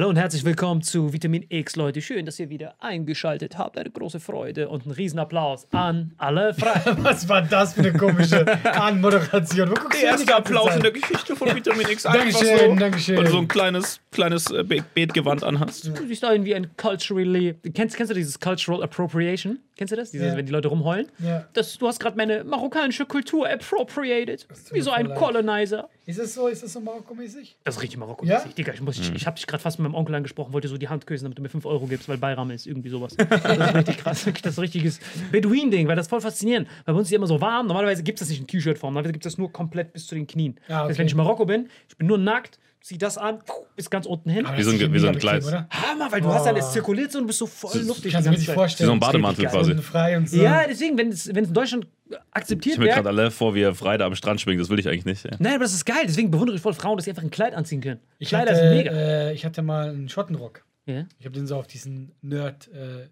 [0.00, 2.00] Hallo und herzlich willkommen zu Vitamin X, Leute.
[2.00, 3.76] Schön, dass ihr wieder eingeschaltet habt.
[3.76, 6.96] Eine große Freude und einen Riesenapplaus an alle Freien.
[7.04, 9.68] Was war das für eine komische Anmoderation?
[9.68, 10.94] Wo guckst du die ganze Zeit?
[10.94, 12.04] Geschichte von Vitamin X.
[12.04, 13.18] Dankeschön, Dankeschön.
[13.18, 15.88] Weil du so ein kleines, kleines äh, Be Beetgewand anhast.
[15.88, 17.56] Du siehst aus wie ein culturally.
[17.74, 19.58] Kennst, kennst du dieses Cultural Appropriation?
[19.80, 20.10] Kennst du das?
[20.10, 20.36] Dieses, Ja.
[20.36, 21.06] wenn die Leute rumheulen?
[21.20, 21.46] Ja.
[21.54, 24.46] Das, du hast gerade meine marokkanische Kultur appropriated.
[24.72, 25.16] Wie so ein leid.
[25.18, 25.88] Colonizer.
[26.04, 27.56] Ist es so, ist es so Marokko-mäßig?
[27.64, 28.26] Das ist richtig Marokko.
[28.26, 28.44] Ja?
[28.58, 30.76] Digga, ich, muss, ich, ich habe dich gerade fast mit meinem Onkel angesprochen, wollte so
[30.76, 33.16] die Hand küssen, damit du mir 5 Euro gibst, weil Bayram ist, irgendwie sowas.
[33.30, 34.26] Das ist richtig krass.
[34.26, 35.00] Wirklich das richtiges
[35.32, 36.68] Beduin-Ding, weil das ist voll faszinierend.
[36.84, 37.66] Weil bei uns ist ja immer so warm.
[37.66, 38.92] Normalerweise gibt es das nicht in T-Shirt-Form.
[38.92, 40.56] Normalerweise gibt es das nur komplett bis zu den Knien.
[40.60, 40.68] Ah, okay.
[40.68, 43.40] Das heißt, wenn ich in Marokko bin, ich bin nur nackt, zieh das an,
[43.76, 44.46] bis ganz unten hin.
[44.56, 45.44] Wie so ein- wie so ein Kleid.
[45.44, 45.68] oder?
[45.70, 48.12] Hammer, weil du hast dann, es zirkuliert so und du bist so voll luftig.
[48.12, 48.86] Kannst du mir ganze nicht vorstellen.
[48.86, 49.72] Wie so ein Bademantel quasi.
[49.72, 50.36] Und frei und so.
[50.42, 51.86] Ja, deswegen, wenn es, wenn es in Deutschland
[52.32, 52.96] akzeptiert Ich mir wird.
[52.96, 54.60] gerade alle vor, wie er frei da am Strand schwingt.
[54.60, 55.24] Das will ich eigentlich nicht.
[55.24, 55.30] Ja.
[55.38, 56.02] Nein, aber das ist geil.
[56.06, 58.00] Deswegen bewundere ich voll Frauen, dass sie einfach ein Kleid anziehen können.
[58.18, 58.92] ich Kleider hatte, sind mega.
[58.92, 60.64] Äh, ich hatte mal einen Schottenrock.
[60.86, 61.04] Ja.
[61.18, 63.08] Ich habe den so auf diesen Nerd äh,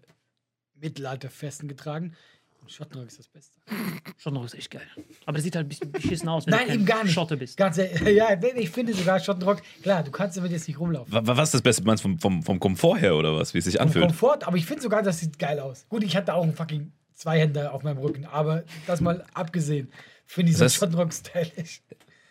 [0.81, 2.13] Mittelalterfesten getragen.
[2.69, 3.57] Schottenrock ist das Beste.
[4.17, 4.83] Schon noch ist echt geil.
[5.25, 7.13] Aber das sieht halt ein bisschen beschissen aus, wenn Nein, du eben gar nicht.
[7.13, 7.57] Schotte bist.
[7.57, 11.11] Ganz ehrlich, ja, ich finde sogar Schottenrock, klar, du kannst damit jetzt nicht rumlaufen.
[11.11, 11.83] Wa- wa- Was ist das Beste?
[11.83, 13.53] Meinst du vom, vom, vom Komfort her oder was?
[13.53, 14.05] Wie es sich Vom anfühlt?
[14.05, 15.85] Komfort, aber ich finde sogar, das sieht geil aus.
[15.89, 19.91] Gut, ich hatte auch einen fucking Zweihänder auf meinem Rücken, aber das mal abgesehen,
[20.25, 21.81] finde ich so Das heißt- Schottenrock stylisch.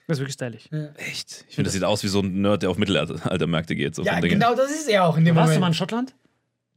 [0.06, 0.68] Das ist wirklich stylisch.
[0.96, 1.44] Echt?
[1.50, 3.94] Ich finde, das sieht aus wie so ein Nerd, der auf Mittelaltermärkte geht.
[3.94, 6.14] So Ja, vom genau das ist er auch in dem Warst du mal in Schottland?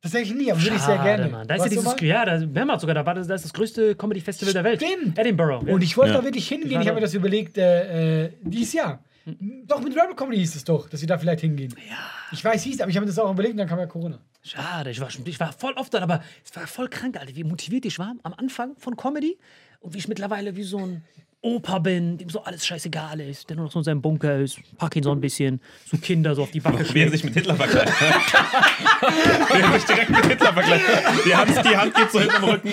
[0.01, 1.29] Tatsächlich nie, aber würde ich sehr Schade, gerne.
[1.31, 1.47] Mann.
[1.47, 3.53] Da ist ja Warst dieses, ja, da, macht sogar, da war das, da ist das
[3.53, 4.81] größte Comedy-Festival der Welt.
[4.83, 5.17] Stimmt.
[5.19, 5.65] Edinburgh.
[5.67, 5.73] Ja.
[5.75, 6.17] Und ich wollte Ja.
[6.19, 6.93] da wirklich hingehen, ich habe da.
[6.95, 9.03] mir das überlegt, äh, äh, dieses Jahr.
[9.67, 11.75] Doch, mit Rebel Comedy hieß es doch, dass sie da vielleicht hingehen.
[11.87, 11.97] Ja.
[12.31, 14.17] Ich weiß, hieß, aber ich habe mir das auch überlegt und dann kam ja Corona.
[14.41, 17.35] Schade, ich war, schon, ich war voll oft dort, aber es war voll krank, Alter,
[17.35, 19.37] wie motiviert ich war am Anfang von Comedy
[19.81, 21.03] und wie ich mittlerweile wie so ein
[21.43, 24.59] Opa bin, dem so alles scheißegal ist, der nur noch so in seinem Bunker ist,
[24.77, 25.59] pack ihn so ein bisschen,
[25.89, 27.11] so Kinder so auf die Backe er schlägt.
[27.11, 27.91] sich mit Hitler vergleicht.
[27.99, 30.85] Wie er sich direkt mit Hitler vergleicht.
[31.25, 32.71] Die Hand, die Hand geht so hinten im Rücken.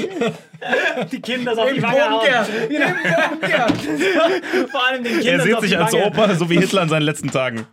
[1.11, 2.47] die Kinder so auf die Im Wange Bunker!
[2.47, 2.71] hauen.
[2.71, 4.69] Im Bunker!
[4.71, 5.95] Vor allem den Er Kindern so sieht auf sich die als.
[5.95, 7.67] Opa, so wie Hitler in seinen letzten Tagen.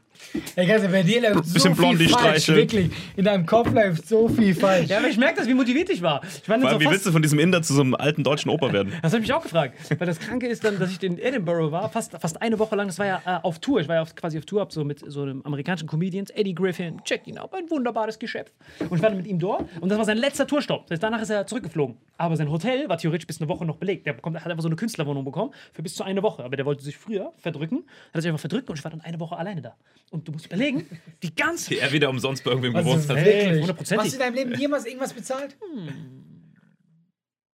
[0.55, 2.89] Ey, ehrlich, bei dir läuft so Bisschen viel falsch, wirklich.
[3.15, 4.89] In deinem Kopf läuft so viel falsch.
[4.89, 6.21] Ja, aber ich merke das, wie motiviert ich war.
[6.23, 8.49] Ich war so wie fast, willst du von diesem Inder zu so einem alten deutschen
[8.49, 8.93] Opa werden?
[9.01, 9.77] Das habe ich mich auch gefragt.
[9.97, 12.87] Weil das Kranke ist dann, dass ich in Edinburgh war, fast, fast eine Woche lang.
[12.87, 13.81] Das war ja äh, auf Tour.
[13.81, 16.55] Ich war ja auf, quasi auf Tour hab so mit so einem amerikanischen Comedians, Eddie
[16.55, 18.53] Griffin, check ihn ab, ein wunderbares Geschäft.
[18.79, 20.83] Und ich war dann mit ihm dort und das war sein letzter Tourstopp.
[20.87, 21.97] Das heißt, danach ist er zurückgeflogen.
[22.17, 24.05] Aber sein Hotel war theoretisch bis eine Woche noch belegt.
[24.05, 26.43] Der bekommt, hat einfach so eine Künstlerwohnung bekommen für bis zu eine Woche.
[26.43, 27.83] Aber der wollte sich früher verdrücken,
[28.13, 29.75] hat sich einfach verdrückt und ich war dann eine Woche alleine da.
[30.15, 30.85] Und du musst überlegen,
[31.21, 31.69] die ganze.
[31.71, 33.17] Die er wieder umsonst bei irgendwem gewohnt hat.
[33.17, 33.61] Hey, wirklich.
[33.61, 34.05] hundertprozentig.
[34.05, 35.57] Hast du in deinem Leben jemals irgendwas bezahlt?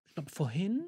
[0.07, 0.83] Ich glaube, vorhin.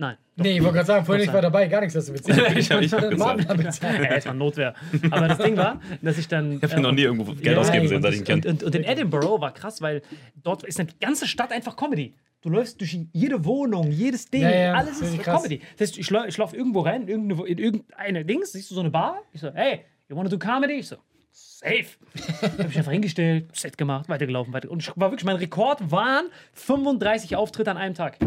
[0.00, 0.16] Nein.
[0.36, 2.56] Nee, ich wollte gerade sagen, vorhin Doch ich war dabei, gar nichts hast du bezahlt.
[2.56, 3.62] Ich hab- ich hab Marvin bezahlt.
[3.64, 4.02] bezahlt.
[4.04, 4.74] Ja, es war Notwehr.
[5.10, 6.58] Aber das Ding war, dass ich dann.
[6.58, 8.50] Ich habe ihn noch nie irgendwo Geld ausgeben sehen, seit ich ihn und, kenne.
[8.52, 10.02] und, und in Edinburgh war krass, weil
[10.36, 12.14] dort ist eine ganze Stadt einfach Comedy.
[12.42, 15.18] Du läufst durch jede Wohnung, jedes Ding, Ja, ja, alles ist.
[15.24, 15.60] Comedy.
[15.76, 18.80] Das heißt, ich, ich laufe irgendwo rein, in irgendeine, in irgendeine Dings, siehst du so
[18.80, 19.22] eine Bar?
[19.32, 20.74] Ich so, hey, you wanna do Comedy?
[20.74, 20.96] Ich so,
[21.32, 21.86] safe.
[22.58, 24.70] Hab ich einfach hingestellt, Set gemacht, weitergelaufen, weiter.
[24.70, 28.18] Und ich war wirklich, mein Rekord waren 35 Auftritte an einem Tag.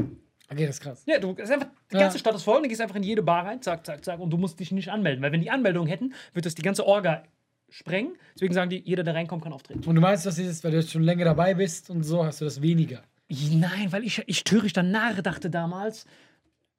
[0.50, 1.04] Okay, das ist krass.
[1.06, 2.02] Ja, du, es ist einfach, die Ja.
[2.02, 4.20] ganze Stadt ist voll, und du gehst einfach in jede Bar rein, zack, zack, zack,
[4.20, 5.24] und du musst dich nicht anmelden.
[5.24, 7.24] Weil wenn die Anmeldung hätten, wird das die ganze Orga
[7.70, 8.18] sprengen.
[8.36, 9.86] Deswegen sagen die, jeder, der reinkommt, kann auftreten.
[9.88, 12.42] Und du meinst, dass dieses, weil du jetzt schon länger dabei bist und so, hast
[12.42, 13.02] du das weniger.
[13.30, 16.06] Nein, weil ich, ich törichter Narre dachte damals,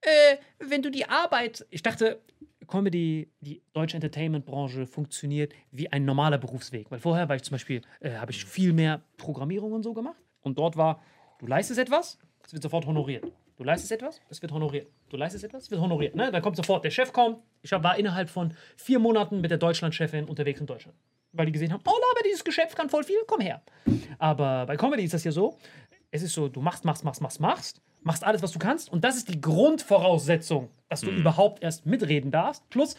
[0.03, 2.21] äh, wenn du die Arbeit, ich dachte,
[2.67, 6.91] Comedy, die deutsche Entertainment-Branche funktioniert wie ein normaler Berufsweg.
[6.91, 10.21] Weil vorher war ich zum Beispiel, äh, habe ich viel mehr Programmierung und so gemacht.
[10.41, 11.03] Und dort war,
[11.39, 13.25] du leistest etwas, es wird sofort honoriert.
[13.57, 14.89] Du leistest etwas, es wird honoriert.
[15.09, 16.17] Du leistest etwas, es wird honoriert.
[16.17, 16.33] Ne?
[16.33, 17.39] Dann kommt sofort, der Chef kommt.
[17.61, 20.99] Ich war innerhalb von vier Monaten mit der Deutschland-Chefin unterwegs in Deutschland.
[21.33, 23.63] Weil die gesehen haben, oh, aber dieses Geschäft kann voll viel, komm her.
[24.19, 25.59] Aber bei Comedy ist das ja so,
[26.11, 28.91] es ist so, du machst, machst, machst, machst, machst, machst alles, was du kannst.
[28.91, 32.69] Und das ist die Grundvoraussetzung, dass du überhaupt erst mitreden darfst.
[32.71, 32.97] Plus,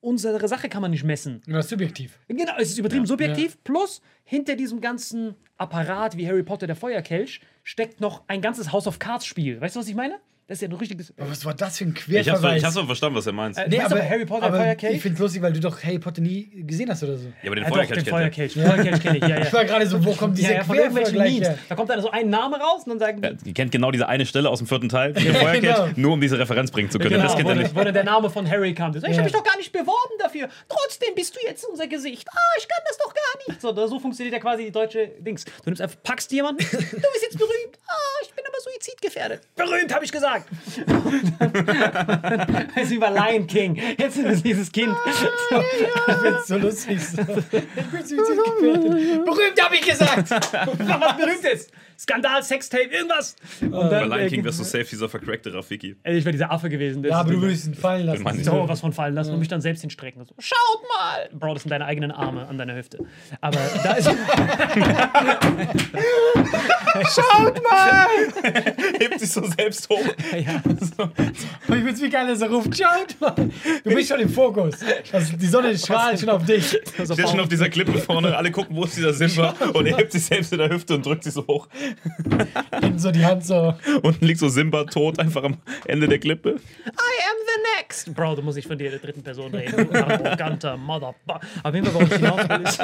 [0.00, 1.42] unsere Sache kann man nicht messen.
[1.46, 2.18] Das ist subjektiv.
[2.28, 3.62] Genau, es ist übertrieben subjektiv.
[3.64, 8.86] Plus, hinter diesem ganzen Apparat wie Harry Potter der Feuerkelch steckt noch ein ganzes House
[8.86, 9.60] of Cards Spiel.
[9.60, 10.20] Weißt du, was ich meine?
[10.52, 11.14] Das ist ja ein richtiges.
[11.16, 12.58] Aber was war das für ein Ich hab's, Querverweis?
[12.58, 13.56] ich hab's aber verstanden, was er meint.
[13.56, 14.96] Äh, nee, aber, aber Harry Potter aber Feuerkelch?
[14.96, 17.24] ich finde es lustig, weil du doch Harry Potter nie gesehen hast oder so.
[17.42, 18.20] Ja, aber den Ja, doch, Feuerkelch den kennt er.
[18.20, 19.02] Feuerkelch.
[19.02, 19.40] Kenne ich, ja, ja.
[19.46, 20.74] Ich war gerade so, wo kommt Ja, dieser
[21.14, 21.58] ja, her?
[21.70, 23.90] Da kommt dann so ein Name raus und dann sagen die, Ja, Die kennt genau
[23.92, 25.88] diese eine Stelle aus dem vierten Teil, den Feuerkelch, genau.
[25.96, 27.12] nur um diese Referenz bringen zu können.
[27.12, 27.74] Genau, das kennt wo, er dann- nicht.
[27.74, 28.94] wo dann der Name von Harry kam.
[28.94, 29.08] Ich Ja.
[29.08, 30.50] habe mich doch gar nicht beworben dafür.
[30.68, 32.28] Trotzdem bist du jetzt unser Gesicht.
[32.30, 33.58] Ah, ich kann das doch gar nicht.
[33.62, 35.46] So, so funktioniert ja quasi die deutsche Dings.
[35.46, 37.78] Du nimmst einfach, packst jemanden, du bist jetzt berühmt.
[37.86, 39.42] Ah, ich bin suizidgefährdet.
[39.56, 40.48] Berühmt, habe ich gesagt.
[42.74, 43.76] Das ist wie bei Lion King.
[43.98, 44.94] Jetzt ist es dieses Kind.
[45.50, 45.60] So.
[45.60, 47.00] Ich find's so lustig.
[47.00, 47.20] So.
[47.22, 49.24] Ich bin suizidgefährdet.
[49.24, 50.30] Berühmt, habe ich gesagt!
[50.30, 51.68] Mach was Berühmtes.
[51.98, 53.36] Skandal, Sextape, irgendwas.
[53.60, 55.94] Und Bei dann, Lion äh, King wärst du safe dieser vercrackte Rafiki.
[56.02, 57.04] Ey, Ich wäre dieser Affe gewesen.
[57.04, 58.22] Ja, aber du würdest ihn fallen lassen.
[58.24, 60.24] Mann, so was von fallen lassen und mich dann selbst hinstrecken.
[60.24, 61.28] So, Schaut mal!
[61.32, 62.98] Bro, das sind deine eigenen Arme an deiner Hüfte.
[63.40, 64.10] Aber da ist.
[69.00, 70.04] Hebt sich so selbst hoch.
[70.32, 70.62] ja.
[71.68, 73.34] Und ich find's wie geil, dass er ruft, schaut mal.
[73.84, 74.76] Du bist schon im Fokus.
[75.12, 76.78] Also die Sonne strahlt schon auf dich.
[77.04, 79.96] so Steht schon auf dieser Klippe vorne, alle gucken, wo ist dieser Simba und er
[79.96, 81.68] hebt sich selbst in der Hüfte und drückt sich so hoch.
[82.80, 83.74] Hinten so die Hand so.
[84.02, 85.56] Unten liegt so Simba tot, einfach am
[85.86, 86.50] Ende der Klippe.
[86.50, 88.14] I am the next!
[88.14, 89.88] Bro, du musst nicht von dir in der dritten Person reden.
[89.90, 91.40] Du arroganter Motherfucker.
[91.62, 92.78] Auf jeden Fall, warum ich hinaus will, ist.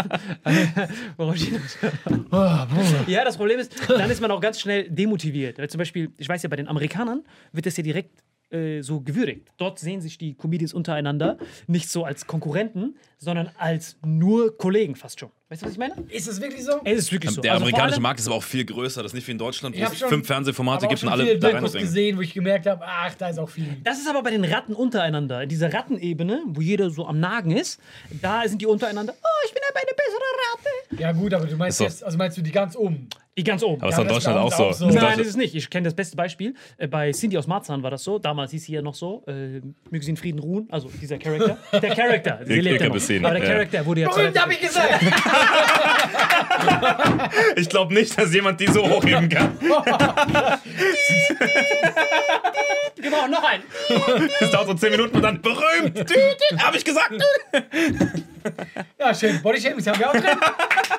[1.16, 3.04] warum ich hinaus Oh, Bruder.
[3.06, 5.57] Ja, das Problem ist, dann ist man auch ganz schnell demotiviert.
[5.58, 9.00] Weil zum Beispiel, ich weiß ja, bei den Amerikanern wird das ja direkt äh, so
[9.00, 9.52] gewürdigt.
[9.56, 11.36] Dort sehen sich die Comedians untereinander
[11.66, 15.30] nicht so als Konkurrenten, sondern als nur Kollegen fast schon.
[15.50, 15.94] Weißt du, was ich meine?
[16.10, 16.72] Ist das wirklich so?
[16.84, 17.40] Es ist wirklich so.
[17.40, 19.02] Der Also amerikanische allem- Markt ist aber auch viel größer.
[19.02, 21.24] Das ist nicht wie in Deutschland, wo hab es fünf Fernsehformate gibt und schon alle
[21.38, 21.80] da Dokus reinbringen.
[21.88, 23.64] gesehen, wo ich gemerkt habe, ach, da ist auch viel.
[23.82, 25.42] Das ist aber bei den Ratten untereinander.
[25.44, 27.80] In dieser Rattenebene, wo jeder so am Nagen ist,
[28.20, 29.14] da sind die untereinander.
[29.22, 31.02] Oh, ich bin aber eine bessere Ratte.
[31.02, 31.84] Ja gut, aber du meinst so.
[31.84, 33.08] jetzt, also meinst du die ganz oben?
[33.36, 33.80] Die ganz oben.
[33.80, 34.64] Aber ist Ja, in ist Deutschland bei auch so.
[34.64, 34.84] auch so.
[34.86, 35.54] Das ist Nein, Deutschland- ist es nicht.
[35.54, 36.54] Ich kenne das beste Beispiel.
[36.76, 38.18] Äh, bei Cindy aus Marzahn war das so.
[38.18, 39.22] Damals hieß sie ja noch so.
[39.28, 40.66] Äh, möge sie in Frieden ruhen.
[40.72, 41.56] Also dieser Charakter.
[41.72, 42.40] Der Charakter.
[42.46, 43.28] Sie lebt ja hab noch.
[43.30, 43.52] Aber der ja.
[43.54, 44.08] Charakter wurde ja.
[44.10, 45.04] Berühmt, habe ich gesagt!
[47.56, 49.58] Ich glaube nicht, dass jemand die so hochheben kann.
[52.96, 53.62] Genau, noch ein.
[54.40, 56.12] Das dauert so zehn Minuten und dann berühmt.
[56.58, 57.12] Hab ich gesagt.
[58.98, 59.40] Ja, Ah, schön.
[59.42, 60.24] Bodyshaming haben wir auch drin.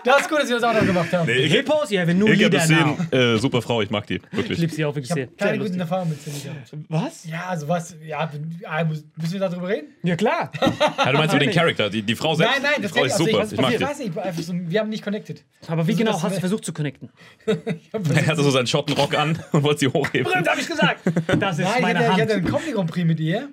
[0.04, 1.26] Das ist gut, dass wir das auch noch gemacht haben.
[1.28, 1.90] Nee, ich, Hippos?
[1.90, 2.96] Ja, wenn nur ich habe Lieder now.
[2.96, 4.16] gesehen, äh, super Frau, ich mag die.
[4.16, 4.58] Ich Wirklich.
[4.60, 5.26] liebe sie auch wirklich Ich sehr.
[5.26, 5.80] habe keine sehr guten.
[5.82, 6.72] Erfahrungen mit Cindy gehabt.
[6.88, 7.26] Was?
[7.26, 8.30] Ja, also was, ja,
[8.62, 9.88] ja, müssen wir darüber reden?
[10.04, 10.52] Ja, klar.
[10.98, 12.54] Ja, du meinst über den Charakter, die, die Frau selbst.
[12.56, 13.44] Nein, nein, die das Frau ist also super.
[13.46, 15.44] Ich, Ich mag ich weiß nicht, einfach so, wir haben nicht connected.
[15.68, 17.10] Aber wie Also, genau hast du versucht zu connecten?
[17.46, 20.32] Ich hab Er hatte so seinen Schottenrock an und wollte sie hochheben.
[20.32, 21.02] Stimmt, habe ich gesagt.
[21.40, 22.22] Das ist Nein, ich meine hatte, ich Hand.
[22.22, 23.50] hatte einen Comedy Grand Prix mit ihr.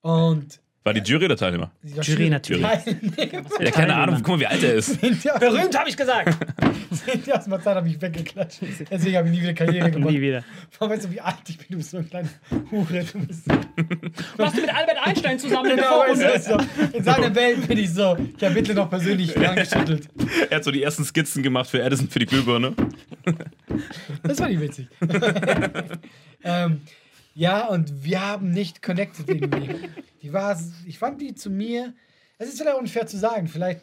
[0.00, 0.60] Und.
[0.86, 1.70] War die Jury oder Teilnehmer?
[1.82, 2.62] war Jury natürlich.
[2.62, 3.30] Nein, nee,
[3.64, 5.00] Ja, keine Ahnung, guck mal, wie alt er ist.
[5.00, 6.36] Berühmt habe ich gesagt.
[6.92, 8.60] Cynthia aus Marzahn habe ich weggeklatscht.
[8.90, 10.10] Deswegen habe ich nie wieder Karriere gemacht.
[10.12, 10.44] Nie wieder.
[10.78, 11.66] Warum weißt du, wie alt ich bin?
[11.70, 12.28] Du bist so ein kleiner
[12.70, 13.02] Hure.
[13.02, 13.48] Du bist
[14.36, 16.40] Warst du mit Albert Einstein zusammen in der genau, Vorrunde?
[16.40, 16.58] so.
[16.92, 18.18] In seiner Welt bin ich so.
[18.36, 20.08] Ich habe Hitler noch persönlich dran geschüttelt.
[20.50, 22.74] Er hat so die ersten Skizzen gemacht für Edison für die Glühbirne.
[24.22, 24.88] Das war nicht witzig.
[26.44, 26.82] ähm,
[27.34, 29.88] ja, und wir haben nicht connected irgendwie.
[30.22, 31.92] Die war, ich fand die zu mir,
[32.38, 33.80] es ist vielleicht unfair zu sagen, vielleicht,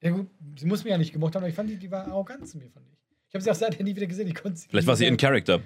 [0.00, 2.06] ja gut, sie muss mich ja nicht gemocht haben, aber ich fand die, die war
[2.06, 2.98] arrogant zu mir, fand ich.
[3.28, 4.26] Ich habe sie auch seitdem nie wieder gesehen.
[4.26, 5.60] Ich konnte Vielleicht war sie in Character.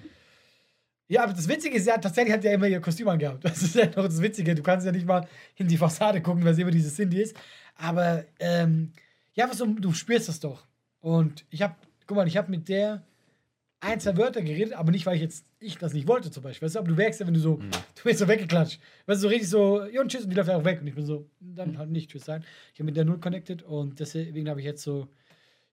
[1.08, 3.44] Ja, aber das Witzige ist ja, tatsächlich hat sie ja immer ihr Kostüm angehabt.
[3.44, 4.54] Das ist ja noch das Witzige.
[4.54, 7.36] Du kannst ja nicht mal in die Fassade gucken, weil sie immer diese Cindy ist.
[7.76, 8.92] Aber, ähm,
[9.34, 10.66] ja, was du spürst das doch.
[11.00, 11.74] Und ich habe,
[12.06, 13.02] guck mal, ich habe mit der
[13.84, 16.66] ein, zwei Wörter geredet, aber nicht, weil ich jetzt ich das nicht wollte zum Beispiel.
[16.66, 18.80] Weißt du, aber du merkst ja, wenn du so, du wirst so weggeklatscht.
[19.06, 20.80] Weißt du, so richtig so, ja und tschüss, und die läuft einfach weg.
[20.80, 22.44] Und ich bin so, dann halt nicht tschüss sein.
[22.72, 25.08] Ich habe mit der null connected und deswegen habe ich jetzt so,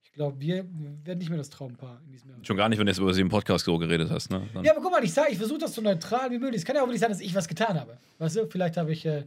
[0.03, 0.65] ich glaube, wir
[1.03, 2.39] werden nicht mehr das Traumpaar in diesem Jahr.
[2.44, 4.30] Schon gar nicht, wenn du jetzt über sie im Podcast so geredet hast.
[4.30, 4.41] Ne?
[4.53, 6.58] Dann Ja, aber guck mal, ich sage, ich versuche das so neutral wie möglich.
[6.58, 7.98] Es kann ja auch nicht sein, dass ich was getan habe.
[8.20, 9.24] Weißt du, vielleicht habe ich, äh,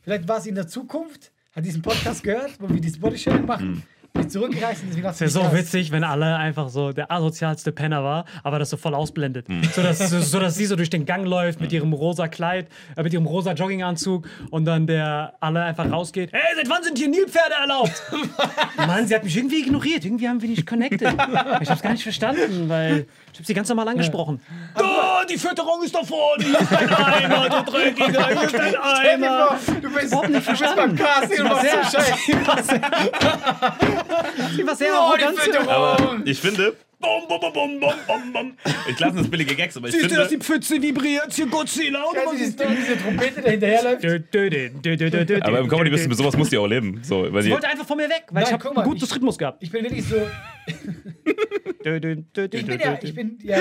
[0.00, 3.74] vielleicht war sie in der Zukunft, hat diesen Podcast gehört, wo wir dieses Bodyshaming machen,
[3.74, 3.82] bin
[4.20, 8.04] ich zurückgereist und deswegen Es wäre so witzig, wenn alle einfach so der asozialste Penner
[8.04, 9.46] war, aber das so voll ausblendet.
[9.74, 12.68] So, dass, so, so, dass sie so durch den Gang läuft mit ihrem rosa Kleid,
[12.96, 16.32] äh, mit ihrem rosa Jogginganzug und dann der alle einfach rausgeht.
[16.32, 18.02] Hey, seit wann sind hier Nilpferde erlaubt?
[18.76, 20.04] Mann, sie hat mich irgendwie ignoriert.
[20.04, 21.12] Irgendwie haben wir nicht connected.
[21.60, 24.40] Ich hab's gar nicht verstanden, weil ich hab sie ganz normal angesprochen.
[24.78, 24.82] Oh,
[25.28, 26.44] die Fütterung ist da vorne.
[26.44, 28.26] Hier ist dein Eimer, du Dreckiger.
[28.28, 29.58] Hier ist dein Eimer.
[29.64, 30.94] vor, du bist, du bist beim.
[30.96, 32.14] Casting und machst so sehr- Scheiß.
[34.56, 36.28] Sie war sehr Oh, die arrogant.
[36.28, 36.76] Ich finde.
[37.04, 38.52] Bum, bum, bum, bum, bum, bum.
[38.88, 40.44] Ich lasse das billige Gags, aber ich Siehst du, dass die finde.
[40.46, 41.32] Pfütze vibriert?
[41.32, 42.02] Hier Godzilla.
[42.04, 45.42] Und Kennst du dieses Ding, diese Trompete, der hinterherläuft?
[45.42, 47.00] Aber im Comedy wissen wir, sowas muss die auch leben.
[47.02, 49.14] So, weil Sie wollte einfach von mir weg, weil Nein, ich habe ein gutes ich-
[49.16, 49.62] Rhythmus gehabt.
[49.62, 50.16] Ich bin wirklich so,
[51.84, 52.00] ich
[52.66, 53.58] bin ja, ich bin ja,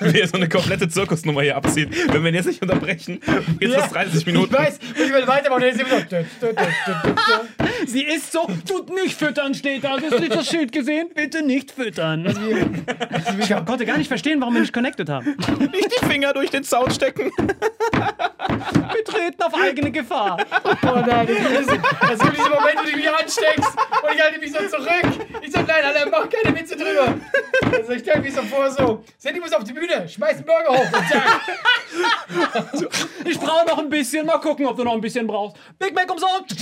[0.00, 1.88] wie er so eine komplette Zirkusnummer hier abzieht.
[2.12, 3.20] Wenn wir ihn jetzt nicht unterbrechen,
[3.60, 4.52] jetzt Ja, ist 30 ich Minuten.
[4.52, 6.54] weiß, und ich will weitermachen, dann ist dö.
[7.86, 10.00] Sie ist so, tut nicht füttern, steht da.
[10.00, 11.08] Hast du nicht das Schild gesehen?
[11.14, 12.24] Bitte nicht füttern.
[13.40, 15.36] Ich konnte gar nicht verstehen, warum wir nicht connected haben.
[15.58, 17.30] Nicht die Finger durch den Zaun stecken.
[18.92, 20.36] Wir treten auf eigene Gefahr.
[20.64, 24.38] Oh nein, das ist, das ist dieser Moment, wo du mich ansteckst und ich halte
[24.40, 25.26] mich so zurück.
[25.40, 27.14] Ich so, nein, Alter, mach keine Witze drüber.
[27.76, 30.72] Also ich stelle mich so vor, so, Sandy muss auf die Bühne, schmeiß einen Burger
[30.72, 32.90] hoch und.
[33.24, 34.26] Ich brauche noch ein bisschen.
[34.26, 35.56] Mal gucken, ob du noch ein bisschen brauchst.
[35.78, 36.56] Big Mac umsonst.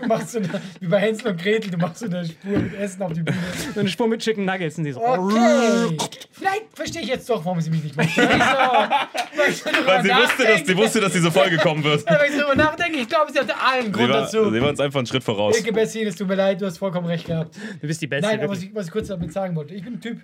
[0.00, 0.48] Du machst so eine,
[0.80, 3.38] wie bei Hänsel und Gretel, du machst so eine Spur mit Essen auf die Bühne.
[3.84, 4.78] Eine Spur mit Chicken Nuggets.
[4.78, 5.00] Und die so.
[5.00, 5.96] Okay.
[6.30, 8.16] Vielleicht verstehe ich jetzt doch, warum sie mich nicht macht.
[8.16, 12.08] Weil ich so, weil sie wusste, dass, sie wusste, dass diese Folge kommen wird.
[12.08, 14.50] Ja, Wenn ich drüber nachdenke, ich glaube, sie hatte allen Sie Grund war, dazu.
[14.50, 15.56] sie war uns einfach einen Schritt voraus.
[15.58, 17.56] Ilke Bessin, es tut mir leid, du hast vollkommen recht gehabt.
[17.80, 18.26] Du bist die Beste.
[18.28, 20.20] Nein, aber was ich, was ich kurz damit sagen wollte, ich bin ein Typ,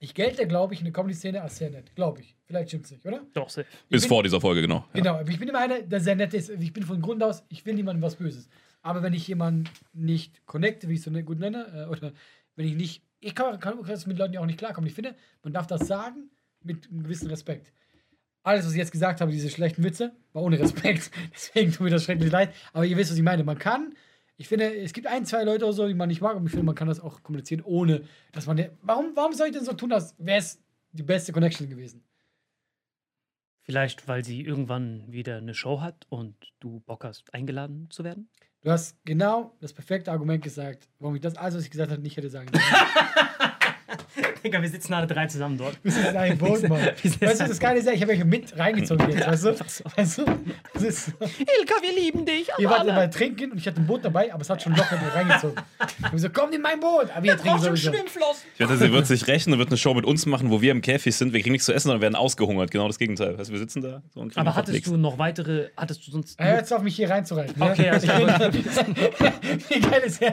[0.00, 1.94] ich gelte, glaube ich, in der Comedy-Szene als sehr nett.
[1.94, 2.34] Glaube ich.
[2.46, 3.20] Vielleicht stimmt's nicht, oder?
[3.34, 3.66] Doch, safe.
[3.88, 4.84] Bis vor dieser Folge, genau.
[4.92, 5.00] Ja.
[5.00, 6.50] Genau, aber ich bin immer einer, der sehr nett ist.
[6.50, 8.48] Ich bin von Grund aus, ich will niemandem was Böses.
[8.82, 12.12] Aber wenn ich jemanden nicht connecte, wie ich es so gut nenne, äh, oder
[12.56, 14.88] wenn ich nicht, ich kann, kann, kann mit Leuten ja auch nicht klarkommen.
[14.88, 16.30] Ich finde, man darf das sagen
[16.62, 17.72] mit einem gewissen Respekt.
[18.42, 21.10] Alles, was ich jetzt gesagt habe, diese schlechten Witze, war ohne Respekt.
[21.32, 22.52] Deswegen tut mir das schrecklich leid.
[22.72, 23.44] Aber ihr wisst, was ich meine.
[23.44, 23.94] Man kann,
[24.36, 26.50] ich finde, es gibt ein, zwei Leute oder so, die man nicht mag, und ich
[26.50, 28.70] finde, man kann das auch kommunizieren, ohne dass man.
[28.82, 32.02] Warum, warum soll ich denn so tun, als wäre es die beste Connection gewesen?
[33.60, 38.28] Vielleicht, weil sie irgendwann wieder eine Show hat und du Bock hast, eingeladen zu werden?
[38.62, 42.00] Du hast genau das perfekte Argument gesagt, warum ich das alles, was ich gesagt habe,
[42.00, 42.48] nicht hätte sagen
[44.14, 44.31] sollen.
[44.44, 45.78] Digga, wir sitzen alle drei zusammen dort.
[45.82, 46.80] Wir sind in einem Boot, Mann.
[47.02, 49.54] Wir Weißt du, das Geile ist ja, ich habe euch mit reingezogen jetzt, weißt du?
[49.96, 50.24] Weißt du?
[50.74, 51.12] Das ist so.
[51.20, 52.48] Ilka, wir lieben dich.
[52.58, 54.98] Ihr wart immer trinken und ich hatte ein Boot dabei, aber es hat schon locker
[55.02, 55.62] mit reingezogen.
[56.14, 57.08] Ich so, komm in mein Boot.
[57.14, 57.90] Aber wir trinken sowieso.
[57.92, 58.42] Schwimmflossen.
[58.54, 60.72] Ich wette, sie wird sich rächen und wird eine Show mit uns machen, wo wir
[60.72, 61.32] im Käfig sind.
[61.32, 62.70] Wir kriegen nichts zu essen, sondern werden ausgehungert.
[62.70, 63.38] Genau das Gegenteil.
[63.38, 64.88] Weißt, du, wir sitzen da so und kriegen Aber hattest nichts.
[64.90, 66.38] du noch weitere, hattest du sonst...
[66.38, 67.54] Er hört jetzt auf mich hier reinzureiten.
[67.58, 67.70] Ne?
[67.70, 68.06] Okay, also-
[69.68, 70.32] Wie geil ist er?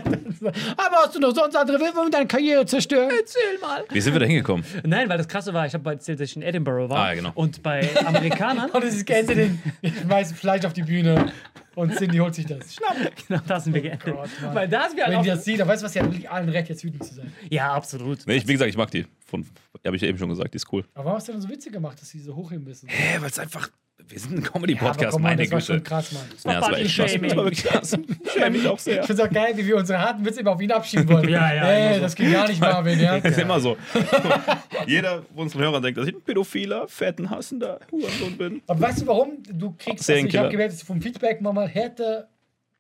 [0.78, 3.12] Aber hast du noch sonst andere Witwe und deine Karriere zerstört?
[3.18, 3.84] Erzähl mal.
[4.00, 4.66] Wie sind wir da hingekommen?
[4.86, 7.00] Nein, weil das Krasse war, ich habe erzählt, dass ich in Edinburgh war.
[7.00, 7.32] Ah, ja, genau.
[7.36, 8.72] Und bei Amerikanern...
[8.72, 11.34] Und es ist geendet in, ich schmeiß Fleisch auf die Bühne.
[11.76, 12.76] Und Cindy holt sich das.
[12.76, 12.96] Schnapp.
[13.28, 14.16] Genau, da sind wir geändert.
[14.16, 14.56] Gott, Mann.
[14.56, 16.30] Weil da sind wir Wenn die das sieht, dann weißt du was, sie hat wirklich
[16.30, 17.34] allen Recht, jetzt wütend zu sein.
[17.50, 18.26] Ja, absolut.
[18.26, 19.06] Nee, ich, wie gesagt, ich mag die.
[19.26, 19.46] Von,
[19.86, 20.86] habe ich ja eben schon gesagt, die ist cool.
[20.94, 22.88] Aber warum hast du denn so Witzig gemacht, dass sie so hochheben müssen?
[22.88, 23.70] Hä, weil es einfach.
[24.10, 25.74] Wir sind ein Ja, Comedy-Podcast, mal, meine das war Güte.
[25.74, 26.24] schon krass, Mann.
[26.46, 27.12] Ja, das war echt krass.
[27.14, 27.98] Das war wirklich krass.
[28.24, 29.02] Ich schäme mich auch sehr.
[29.02, 31.30] Ich find's auch geil, wie wir unsere harten Witze immer auf ihn abschieben wollen.
[31.30, 32.02] Ja, ja, Ey, so.
[32.02, 33.20] das geht gar nicht, Marvin, ja.
[33.20, 33.78] Das ist immer so.
[34.88, 38.62] Jeder von unseren Hörern denkt, dass ich ein pädophiler, fetten, hassender Hurensohn bin.
[38.66, 39.44] Aber weißt du warum?
[39.44, 42.30] Du kriegst, also ich habe gemerkt, dass du vom Feedback mal härter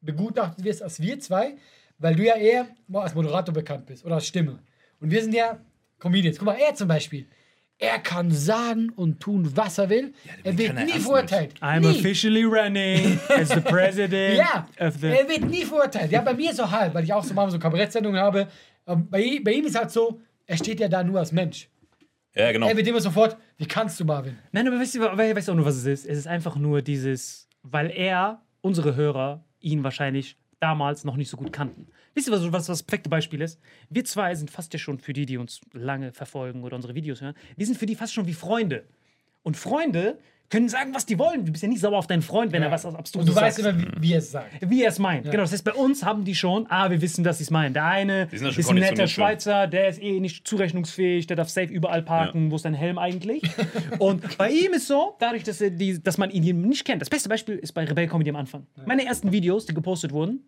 [0.01, 1.57] begutachtet wirst als wir zwei,
[1.99, 4.59] weil du ja eher als Moderator bekannt bist oder als Stimme.
[4.99, 5.59] Und wir sind ja
[5.99, 6.37] Comedians.
[6.39, 7.27] Guck mal, er zum Beispiel.
[7.81, 10.11] Er kann sagen und tun, was er will.
[10.43, 11.53] er wird er nie verurteilt.
[11.61, 11.87] I'm nie.
[11.97, 15.07] officially running as the president Ja, of the.
[15.07, 16.11] er wird nie verurteilt.
[16.11, 18.47] Ja, bei mir so halb, weil ich auch so manchmal so Kabarettsendungen habe.
[18.85, 21.69] Aber Bei, bei ihm ist halt so, er steht ja da nur als Mensch.
[22.35, 22.67] Ja, genau.
[22.67, 24.37] Er wird immer sofort, wie kannst du, Marvin?
[24.51, 26.05] Nein, aber weißt du, we- weißt du auch nur, was es ist?
[26.05, 31.37] Es ist einfach nur dieses, weil er, unsere Hörer, ihn wahrscheinlich damals noch nicht so
[31.37, 31.87] gut kannten.
[32.13, 33.59] Wisst ihr, was, was das perfekte Beispiel ist?
[33.89, 37.21] Wir zwei sind fast ja schon für die, die uns lange verfolgen oder unsere Videos
[37.21, 38.85] hören, wir sind für die fast schon wie Freunde.
[39.43, 41.45] Und Freunde können sagen, was die wollen.
[41.45, 43.57] Du bist ja nicht sauer auf deinen Freund, wenn er was Und Abstruses du weißt
[43.61, 43.77] sagt.
[43.77, 44.69] immer, wie, wie er es sagt.
[44.69, 45.25] wie er es meint.
[45.25, 47.73] Genau, das heißt, bei uns haben die schon, ah, wir wissen, dass sie es meinen.
[47.73, 49.07] Der eine ja ist ein netter.
[49.07, 52.97] Schweizer, der ist eh nicht zurechnungsfähig, der darf safe überall parken, wo ist dein Helm
[52.97, 53.43] eigentlich?
[53.99, 57.01] Und bei ihm ist so, dadurch, dass, er die, dass man ihn hier nicht kennt.
[57.01, 58.65] Das beste Beispiel ist bei Rebell Comedy am Anfang.
[58.85, 60.43] Meine ersten Videos, die gepostet wurden,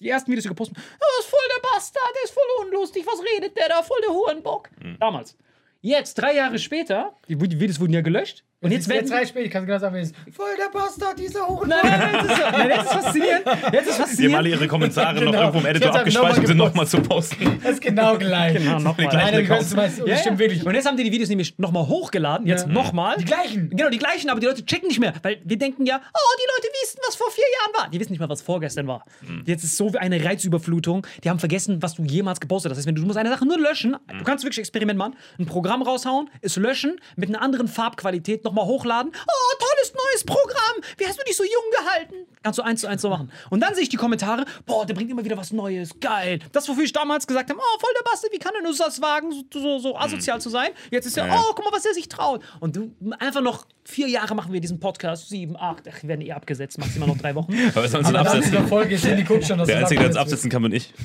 [0.00, 2.66] die ersten Videos, die gepostet wurden, oh, das ist voll der Bastard, der ist voll
[2.66, 4.70] unlustig, was redet der da, voll der Hurenbock.
[4.82, 4.96] Mhm.
[5.00, 5.36] Damals.
[5.80, 8.44] Jetzt, drei Jahre später, die Videos wurden ja gelöscht.
[8.60, 10.16] Und jetzt werden jetzt drei Spiele, ich kann genau sagen, wie es ist.
[10.32, 11.68] Voll der Bastard, dieser Huren.
[11.68, 13.44] Nein, nein, nein, das ist, nein, das ist faszinierend.
[13.46, 14.36] Jetzt ist Die haben faszinierend.
[14.36, 15.38] alle ihre Kommentare noch Genau.
[15.38, 17.60] irgendwo im Editor Jetzt haben sie abgespeichert, um nochmal nochmal zu posten.
[17.62, 18.54] Das ist genau gleich.
[18.54, 19.06] Genau, nochmal.
[19.12, 20.66] Nein, du meinst, Ja, stimmt wirklich.
[20.66, 22.72] Und jetzt haben die die Videos nämlich nochmal hochgeladen, jetzt Ja.
[22.72, 23.16] nochmal.
[23.18, 23.70] Die gleichen.
[23.70, 26.46] Genau, die gleichen, aber die Leute checken nicht mehr, weil wir denken ja, oh, die
[26.56, 27.90] Leute wissen, was vor vier Jahren war.
[27.92, 29.04] Die wissen nicht mal, was vorgestern war.
[29.46, 32.78] Jetzt ist so eine Reizüberflutung, die haben vergessen, was du jemals gepostet hast.
[32.78, 35.14] Das heißt, wenn du, du musst eine Sache nur löschen, du kannst wirklich Experiment machen,
[35.38, 39.12] ein Programm raushauen, es löschen, mit einer anderen Farbqualität nochmal hochladen.
[39.14, 42.14] Oh, tolles neues Programm, wie hast du dich so jung gehalten?
[42.42, 43.30] Kannst du eins zu eins so machen.
[43.50, 46.38] Und dann sehe ich die Kommentare, boah, der bringt immer wieder was Neues, geil.
[46.52, 49.02] Das, wofür ich damals gesagt habe, oh, voll der Bastard, wie kann er nur das
[49.02, 50.70] wagen, so, so, so asozial zu sein?
[50.90, 51.40] Jetzt ist er, Ja.
[51.40, 52.42] oh, guck mal, was er sich traut.
[52.60, 56.20] Und du, einfach noch vier Jahre machen wir diesen Podcast, sieben, acht, ach, wir werden
[56.22, 57.52] eh abgesetzt, maximal noch drei Wochen.
[57.74, 58.52] Aber wir sollen absetzen.
[58.52, 60.92] dieser Folge ist die guckt schon, dass Der Einzige, der uns absetzen kann, bin ich.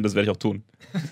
[0.00, 0.62] Das werde ich auch tun.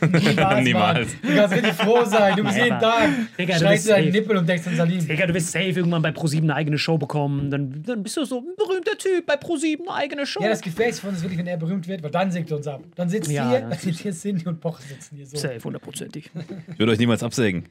[0.00, 0.64] Niemals.
[0.64, 1.08] Niemals.
[1.20, 2.36] Du kannst richtig froh sein.
[2.36, 3.10] Du bist jeden Tag.
[3.38, 4.18] Digga, du Schreist bist du deinen safe.
[4.18, 5.06] Nippel und denkst an Salim.
[5.06, 7.50] Digga, du wirst safe irgendwann bei Pro7 eine eigene Show bekommen.
[7.50, 10.42] Dann, dann bist du so ein berühmter Typ bei Pro7 eine eigene Show.
[10.42, 12.66] Ja, das Gefäß von uns wirklich, wenn er berühmt wird, weil dann singt er uns
[12.66, 12.82] ab.
[12.94, 15.36] Dann sitzt Ja, hier, dann dann sind hier Cindy und Poch sitzen hier so.
[15.36, 16.30] safe, hundertprozentig.
[16.72, 17.64] Ich würde euch niemals absägen.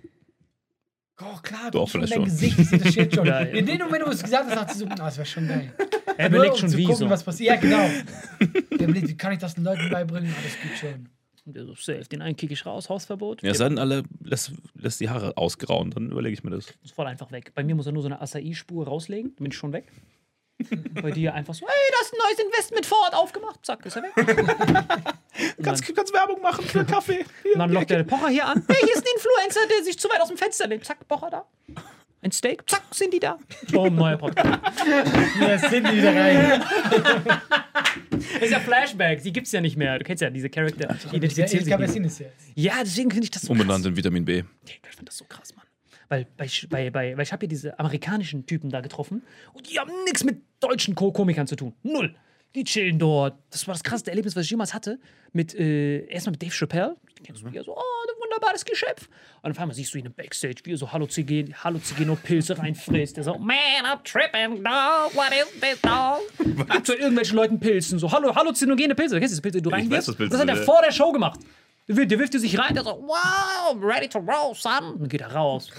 [1.21, 2.25] Oh, klar, Du auch guck schon vielleicht schon.
[2.25, 3.25] Gesicht, ich sehe das Shit schon.
[3.27, 3.45] Ja, ja.
[3.47, 5.47] In dem Moment, wo du es gesagt hast, dachte ich so, ah, das wäre schon
[5.47, 5.71] geil.
[6.17, 7.09] Er Nur, überlegt um schon zu wie gucken, so.
[7.09, 7.55] was passiert.
[7.55, 7.89] Ja, genau.
[8.77, 10.33] Der überlegt, wie kann ich das den Leuten beibringen?
[10.43, 11.09] Das geht schon.
[11.45, 13.43] Und der so, safe, den einen kick ich raus, Hausverbot.
[13.43, 16.73] Ja, es sei denn, alle lässt, lässt die Haare ausgrauen, dann überlege ich mir das.
[16.83, 17.51] ist voll einfach weg.
[17.53, 19.91] Bei mir muss er nur so eine Acai-Spur rauslegen, dann bin ich schon weg.
[21.01, 23.65] Bei dir einfach so, hey, das ist ein neues Investment vor Ort aufgemacht.
[23.65, 24.13] Zack, ist er weg.
[25.61, 27.25] Kannst, kannst Werbung machen für Kaffee.
[27.53, 28.63] Und dann lockt er den Pocher hier an.
[28.67, 30.85] Hey, hier ist ein Influencer, der sich zu weit aus dem Fenster lehnt.
[30.85, 31.45] Zack, Pocher da.
[32.25, 33.37] Ein Steak, zack, sind die da.
[33.71, 34.59] Boom, neuer Podcast.
[35.39, 36.63] Ja, Cindy wieder rein.
[38.09, 39.99] Das ist ja Flashback, die gibt's ja nicht mehr.
[39.99, 40.87] Du kennst ja diese Charakter.
[40.87, 42.07] Die Ja, identifizieren ich sich glaube, nicht es mehr.
[42.07, 42.47] ist jetzt.
[42.55, 43.91] Ja, deswegen finde ich das so Umbenannt krass.
[43.91, 44.41] in Vitamin B.
[44.65, 45.65] Ich finde das so krass, Mann.
[46.09, 49.21] Weil, bei, bei, bei, weil ich habe hier diese amerikanischen Typen da getroffen
[49.53, 51.73] und die haben nichts mit deutschen Co Komikern zu tun.
[51.83, 52.15] Null.
[52.55, 53.37] Die chillen dort.
[53.51, 54.97] Das war das krasseste Erlebnis, was ich jemals hatte.
[55.31, 56.95] Mit, äh, erstmal mit Dave Chappelle.
[57.25, 59.07] Den kennst du ja so, oh, ein wunderbares Geschöpf.
[59.41, 63.17] Und auf einmal siehst du ihn im Backstage, wie er so Halluzinogen, Halluzinogen-Pilze reinfrisst.
[63.17, 66.67] Der so, man, I'm tripping, dog, what is this, dog?
[66.69, 69.19] Gibt so irgendwelchen Leuten Pilzen, so, hallo, halluzinogene Pilze.
[69.19, 70.15] Kennst du diese Pilze, du reinwirfst?
[70.17, 71.39] Pilze Das hat er vor der Show gemacht.
[71.87, 74.97] Der, wirft- der wirft die sich rein, der so, wow, ready to roll, son.
[74.99, 75.69] Dann geht er raus.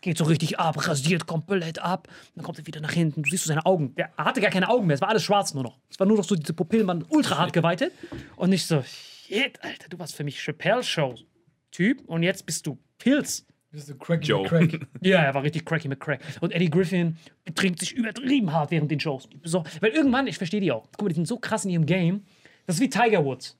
[0.00, 2.08] Geht so richtig ab, rasiert komplett ab.
[2.34, 3.22] Dann kommt er wieder nach hinten.
[3.22, 3.94] Du siehst so seine Augen.
[3.94, 4.94] Der hatte gar keine Augen mehr.
[4.94, 5.76] Es war alles schwarz nur noch.
[5.90, 7.92] Es war nur noch so diese Pupillen waren ultra hart geweitet.
[8.36, 8.82] Und nicht so,
[9.30, 13.46] shit, Alter, du warst für mich Chappelle-Show-Typ und jetzt bist du Pilz.
[13.70, 14.42] Bist du Cracky Joe.
[14.42, 14.80] McCrack.
[15.00, 16.20] Ja, er war richtig cracky mit Crack.
[16.40, 19.28] Und Eddie Griffin betrinkt sich übertrieben hart während den Shows.
[19.44, 20.88] So, weil irgendwann, ich verstehe die auch.
[20.92, 22.24] Guck mal, die sind so krass in ihrem Game.
[22.66, 23.56] Das ist wie Tiger Woods.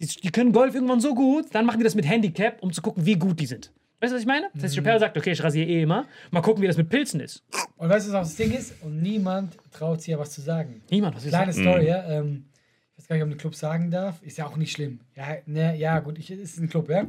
[0.00, 2.82] Die, die können Golf irgendwann so gut, dann machen die das mit Handicap, um zu
[2.82, 3.72] gucken, wie gut die sind.
[4.00, 4.48] Weißt du, was ich meine?
[4.54, 6.06] Das heißt, Chappelle sagt, okay, ich rasiere eh immer.
[6.32, 7.44] Mal gucken, wie das mit Pilzen ist.
[7.76, 8.74] Und weißt du, was das Ding ist?
[8.82, 10.82] Und niemand traut sich ja was zu sagen.
[10.90, 11.56] Niemand, was ist Kleine das?
[11.56, 12.08] Story, ja.
[12.10, 12.46] Ähm,
[12.94, 14.22] ich weiß gar nicht, ob ich den Club sagen darf.
[14.22, 15.00] Ist ja auch nicht schlimm.
[15.16, 17.08] Ja, ne, ja gut, ich, ist ein Club, ja.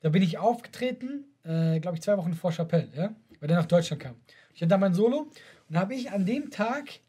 [0.00, 3.14] Da bin ich aufgetreten, äh, glaube ich, zwei Wochen vor Chappelle, ja.
[3.40, 4.16] Weil der nach Deutschland kam.
[4.54, 5.30] Ich hatte da mein Solo
[5.68, 7.00] und habe ich an dem Tag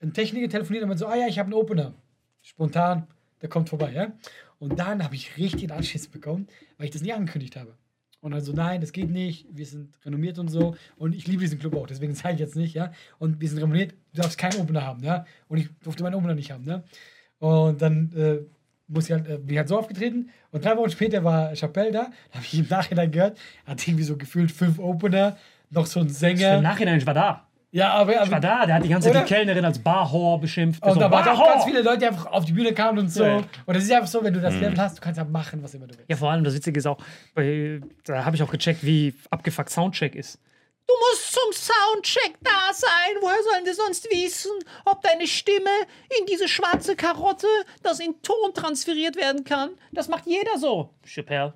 [0.00, 1.94] ein Techniker telefoniert und meint so, ah ja, ich habe einen Opener.
[2.42, 3.06] Spontan,
[3.40, 4.12] der kommt vorbei, ja.
[4.58, 7.76] Und dann habe ich richtig einen Anschiss bekommen, weil ich das nie angekündigt habe.
[8.20, 10.76] Und dann so, nein, das geht nicht, wir sind renommiert und so.
[10.96, 12.92] Und ich liebe diesen Club auch, deswegen zeige ich jetzt nicht, ja.
[13.18, 15.24] Und wir sind renommiert, du darfst keinen Opener haben, ja.
[15.48, 16.84] Und ich durfte meinen Opener nicht haben, ne.
[17.42, 18.38] Und dann äh,
[18.86, 20.30] muss ich halt, äh, bin ich halt so aufgetreten.
[20.52, 22.02] Und drei Wochen später war Chappelle da.
[22.30, 25.36] Da habe ich im Nachhinein gehört, hat irgendwie so gefühlt fünf Opener,
[25.70, 26.60] noch so ein Im Sänger.
[26.60, 27.46] Nachhinein, ich war da.
[27.72, 30.40] Ja, aber, aber Ich war da, der hat die ganze Zeit die Kellnerin als Barhor
[30.40, 30.84] beschimpft.
[30.84, 33.08] Und So, da waren auch ganz viele Leute, die einfach auf die Bühne kamen und
[33.08, 33.24] so.
[33.24, 33.36] Ja.
[33.38, 35.74] Und das ist einfach so, wenn du das Level hast, du kannst ja machen, was
[35.74, 36.08] immer du willst.
[36.08, 36.98] Ja, vor allem das Witzige ist auch,
[37.34, 40.38] da habe ich auch gecheckt, wie abgefuckt Soundcheck ist.
[40.92, 43.16] Du musst zum Soundcheck da sein.
[43.20, 44.50] Woher sollen die sonst wissen,
[44.84, 45.70] ob deine Stimme
[46.18, 47.46] in diese schwarze Karotte,
[47.82, 49.70] das in Ton transferiert werden kann?
[49.92, 50.90] Das macht jeder so.
[51.02, 51.54] Chappelle.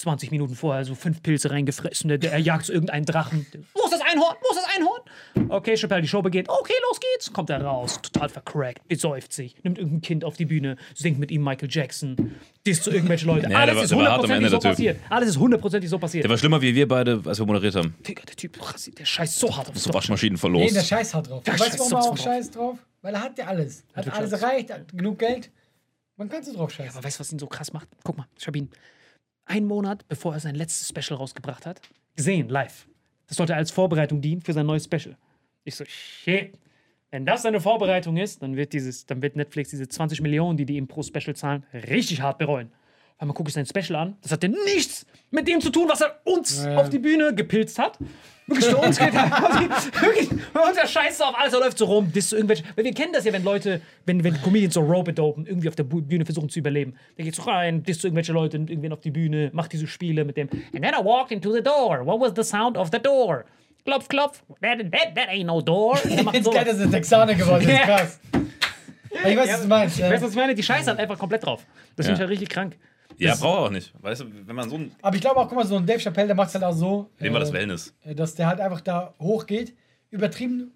[0.00, 3.46] 20 Minuten vorher so fünf Pilze reingefressen, der, der jagt so irgendeinen Drachen.
[3.74, 4.36] Wo ist das Einhorn?
[4.40, 5.50] Wo ist das Einhorn?
[5.50, 6.48] Okay, Chappelle, die Show beginnt.
[6.48, 7.32] Okay, los geht's.
[7.32, 11.30] Kommt er raus, total vercrackt, besäuft sich, nimmt irgendein Kind auf die Bühne, singt mit
[11.30, 12.34] ihm Michael Jackson,
[12.66, 13.50] disst zu irgendwelche Leute.
[13.50, 15.00] Ja, Alles war- ist hart hundertprozentig so passiert.
[15.10, 16.24] Alles ist hundertprozentig so passiert.
[16.24, 17.94] Der war schlimmer wie wir beide, als wir moderiert haben.
[18.06, 18.58] Digga, der Typ,
[18.98, 20.66] der scheißt so hart auf So Waschmaschinen verlost.
[20.66, 21.42] Nee, der Scheiß hat drauf.
[21.44, 22.78] Der weißt du, scheißt warum er auch von Scheiß drauf?
[23.02, 23.84] Weil er hat ja alles.
[23.94, 25.50] Hat Hat alles erreicht, hat genug Geld.
[26.16, 26.96] Man kann so drauf scheißen.
[26.96, 27.88] Aber weißt du, was ihn so krass macht?
[28.04, 28.70] Guck mal, ihn
[29.50, 31.80] einen Monat, bevor er sein letztes Special rausgebracht hat,
[32.16, 32.86] gesehen, live.
[33.26, 35.16] Das sollte als Vorbereitung dienen für sein neues Special.
[35.64, 36.58] Ich so, shit.
[37.10, 40.64] Wenn das seine Vorbereitung ist, dann wird, dieses, dann wird Netflix diese 20 Millionen, die
[40.64, 42.70] die ihm pro Special zahlen, richtig hart bereuen.
[43.20, 46.00] Weil man gucke ich sein Special an, das hatte nichts mit dem zu tun, was
[46.00, 46.76] er uns Ja.
[46.76, 47.98] auf die Bühne gepilzt hat.
[48.46, 49.12] Wirklich für uns geht
[50.00, 52.84] wirklich, für uns der Scheiße auf alles, er läuft so rum, disst so irgendwelche, weil
[52.86, 56.24] wir kennen das ja, wenn Leute, wenn, wenn Comedians so rope-dopen, irgendwie auf der Bühne
[56.24, 56.94] versuchen zu überleben.
[57.18, 59.86] Der geht so rein, disst so irgendwelche Leute, nimmt irgendwen auf die Bühne, macht diese
[59.86, 62.88] Spiele mit dem, and then I walked into the door, what was the sound of
[62.90, 63.44] the door?
[63.84, 65.98] Klopf, klopf, that, that, that ain't no door.
[66.32, 67.68] Jetzt dass es Texaner geworden ist.
[67.78, 67.84] Ja.
[67.84, 68.18] Krass.
[69.12, 69.98] Ich weiß, was du meinst.
[69.98, 70.10] Du, Ja.
[70.22, 70.54] was ich meine?
[70.54, 71.66] Die Scheiße hat einfach komplett drauf.
[71.96, 72.20] Das finde ich Ja.
[72.20, 72.76] halt richtig krank.
[73.20, 73.92] Ja, braucht er auch nicht.
[74.00, 74.92] Weißt du, wenn man so ein.
[75.02, 76.72] Aber ich glaube auch, guck mal, so ein Dave Chappelle, der macht es halt auch
[76.72, 77.10] so.
[77.20, 77.94] Dem war das äh, Wellness.
[78.04, 79.74] äh, dass der halt einfach da hochgeht,
[80.10, 80.72] übertrieben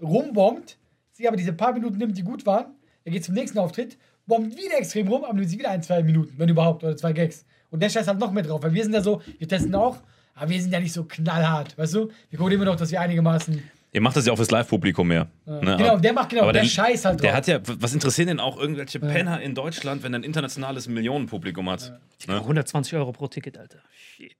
[0.00, 0.78] rumbombt,
[1.12, 2.66] sich aber diese paar Minuten nimmt, die gut waren.
[3.04, 6.02] Er geht zum nächsten Auftritt, bombt wieder extrem rum, aber nimmt sich wieder ein, zwei
[6.02, 7.44] Minuten, wenn überhaupt, oder zwei Gags.
[7.70, 9.98] Und der scheißt halt noch mehr drauf, weil wir sind ja so, wir testen auch,
[10.34, 12.08] aber wir sind ja nicht so knallhart, weißt du?
[12.30, 13.62] Wir gucken immer noch, dass wir einigermaßen.
[13.94, 15.28] Ihr macht das ja auch fürs Live-Publikum mehr.
[15.44, 15.76] Ne?
[15.76, 17.20] genau, der macht genau, aber der Scheiß halt drauf.
[17.20, 20.88] Der hat ja, was interessieren denn auch irgendwelche Penner in Deutschland, wenn er ein internationales
[20.88, 21.92] Millionenpublikum hat?
[22.26, 22.36] Ne?
[22.36, 23.78] 120 Euro pro Ticket, Alter.
[23.94, 24.34] Shit.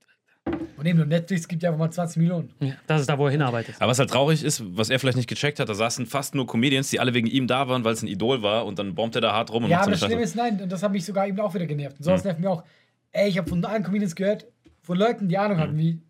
[0.76, 2.50] Und eben nur Netflix gibt ja einfach mal 20 Millionen.
[2.60, 3.76] Ja, das ist da, wo er hinarbeitet.
[3.78, 6.46] Aber was halt traurig ist, was er vielleicht nicht gecheckt hat, da saßen fast nur
[6.46, 9.14] Comedians, die alle wegen ihm da waren, weil es ein Idol war und dann bombt
[9.14, 11.04] er da hart rum und Ja, aber das Schlimme ist, nein, und das hat mich
[11.04, 11.92] sogar eben auch wieder genervt.
[11.98, 12.04] Und Hm.
[12.04, 12.64] sowas nervt mir auch.
[13.12, 14.46] Ey, ich habe von allen Comedians gehört,
[14.82, 15.62] von Leuten, die Ahnung Hm.
[15.62, 16.00] hatten, wie,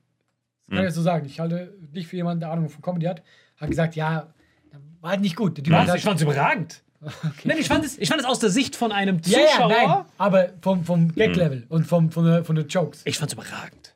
[0.72, 3.22] kann ich jetzt so sagen, ich halte dich für jemanden, der Ahnung von Comedy hat,
[3.56, 4.32] hat gesagt, ja,
[5.00, 5.60] war halt nicht gut.
[5.70, 6.82] Halt- Ich fand's überragend.
[7.44, 9.68] Nein, ich fand, es, ich fand es aus der Sicht von einem ja, ja, Zuschauer.
[9.68, 11.14] nein, aber vom, vom Hm.
[11.16, 13.02] Gag-Level und vom, von, der, von den Jokes.
[13.04, 13.94] Ich fand's überragend.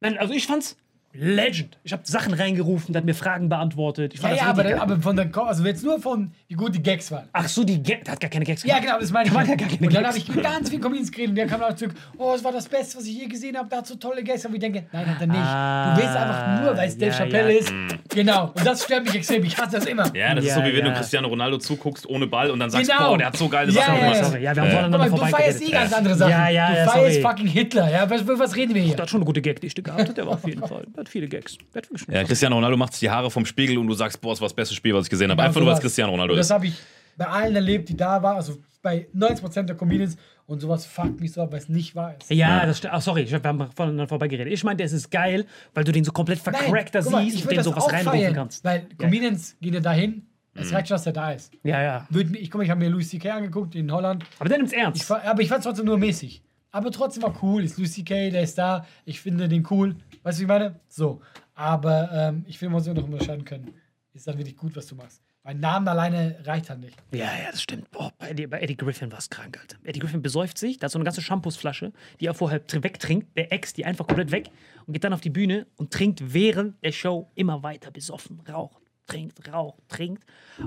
[0.00, 0.76] Nein, also ich fand's
[1.14, 1.78] legend.
[1.84, 4.14] Ich habe Sachen reingerufen, der hat mir Fragen beantwortet.
[4.14, 6.82] Ich Ja, ja, aber, aber von der, Co- also jetzt nur von, wie gut die
[6.82, 7.28] Gags waren.
[7.32, 8.86] Ach so, die Ga- der hat gar keine Gags Ja, gemacht.
[8.88, 9.34] genau, das meine ich.
[9.34, 10.08] Ja gar keine und dann Gags.
[10.08, 12.52] habe ich mit ganz vielen Comedians geredet und der kam auch zurück, oh, es war
[12.52, 14.44] das Beste, was ich je gesehen habe, da hat so tolle Gags.
[14.44, 15.38] Und ich denke, nein, hat er nicht.
[15.40, 17.58] Ah, du willst einfach nur, weil es Dave ja, Chappelle ja.
[17.60, 17.74] ist.
[18.08, 19.44] Genau, und das stört mich extrem.
[19.44, 20.14] Ich hasse das immer.
[20.16, 20.90] Ja, das ist Ja, so wie wenn ja.
[20.92, 23.10] du Cristiano Ronaldo zuguckst ohne Ball und dann sagst, Genau.
[23.10, 24.16] boah, der hat so geile Ja, Sachen ja, gemacht.
[24.16, 24.24] ja.
[24.24, 24.76] Sorry, ja, wir haben Ja.
[24.76, 26.30] voneinander Aber du feierst eh ganz andere Sachen.
[26.30, 27.90] Ja, ja, du ja, feierst fucking Hitler.
[27.90, 28.94] Ja, was, was reden wir hier?
[28.96, 30.84] Der hat schon eine gute Gag-Dichte gehabt, der war auf jeden Fall.
[31.04, 31.58] Der hat viele Gags.
[31.74, 34.40] Der Ja, Cristiano Ronaldo macht sich die Haare vom Spiegel und du sagst, boah, das
[34.40, 35.36] war das beste Spiel, was ich gesehen habe.
[35.38, 35.82] Genau Einfach nur, weil es sowas.
[35.84, 36.50] Cristiano Ronaldo Und das ist.
[36.52, 36.74] habe ich
[37.16, 40.16] bei allen erlebt, die da waren, also bei 90% der Comedians.
[40.46, 42.30] Und sowas fuckt mich so ab, weil es nicht wahr ist.
[42.30, 42.92] Ja, das stimmt.
[42.92, 44.52] Ach, sorry, ich, wir haben voneinander vorbeigeredet.
[44.52, 47.46] Ich meinte, es ist geil, weil du den so komplett vercrackter mal, siehst ich und
[47.46, 48.62] würd dem das so was auch reinrufen kannst.
[48.62, 50.74] Weil Comedians gehen ja dahin, es Mhm.
[50.76, 51.50] reicht schon, dass er da ist.
[51.62, 52.06] Ja, ja.
[52.34, 53.30] Ich mal, ich habe mir Louis C.K.
[53.32, 54.22] angeguckt in Holland.
[54.38, 55.02] Aber der nimmt's Ich, ernst.
[55.04, 56.42] fa- aber ich fand es trotzdem nur mäßig.
[56.74, 57.62] Aber trotzdem war cool.
[57.62, 58.84] Ist Louis C.K., der ist da.
[59.04, 59.94] Ich finde den cool.
[60.24, 60.80] Weißt du, wie ich meine?
[60.88, 61.20] So.
[61.54, 63.72] Aber ähm, ich will mal so noch unterscheiden können.
[64.12, 65.22] Ist dann wirklich gut, was du machst.
[65.44, 66.96] Weil Namen alleine reicht halt nicht.
[67.12, 67.88] Ja, ja, das stimmt.
[67.92, 69.76] Boah, bei, Eddie, bei Eddie Griffin war es krank, Alter.
[69.84, 73.36] Eddie Griffin besäuft sich, da hat so eine ganze Shampoosflasche, die er vorher tr- wegtrinkt,
[73.36, 74.48] der Ex, die einfach komplett weg
[74.86, 78.40] und geht dann auf die Bühne und trinkt während der Show immer weiter besoffen.
[78.48, 80.24] Raucht, trinkt, raucht, trinkt.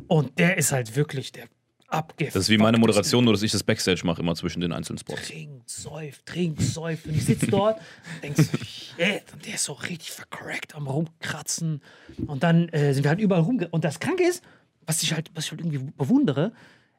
[0.07, 1.47] Und der ist halt wirklich der
[1.87, 2.35] abgefuckt.
[2.35, 4.99] Das ist wie meine Moderation, nur dass ich das Backstage mache, immer zwischen den einzelnen
[4.99, 5.27] Spots.
[5.27, 7.05] Trinkt, säuft, trinkt, säuft.
[7.05, 9.23] Und ich sitze dort und denk so, shit.
[9.33, 11.81] Und der ist so richtig vercrackt am Rumkratzen.
[12.25, 13.67] Und dann äh, sind wir halt überall rumge...
[13.69, 14.43] Und das Kranke ist,
[14.85, 16.53] was ich halt, was ich halt irgendwie bewundere,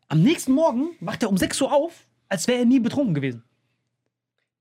[0.08, 3.42] am nächsten Morgen wacht er um 6 Uhr auf, als wäre er nie betrunken gewesen.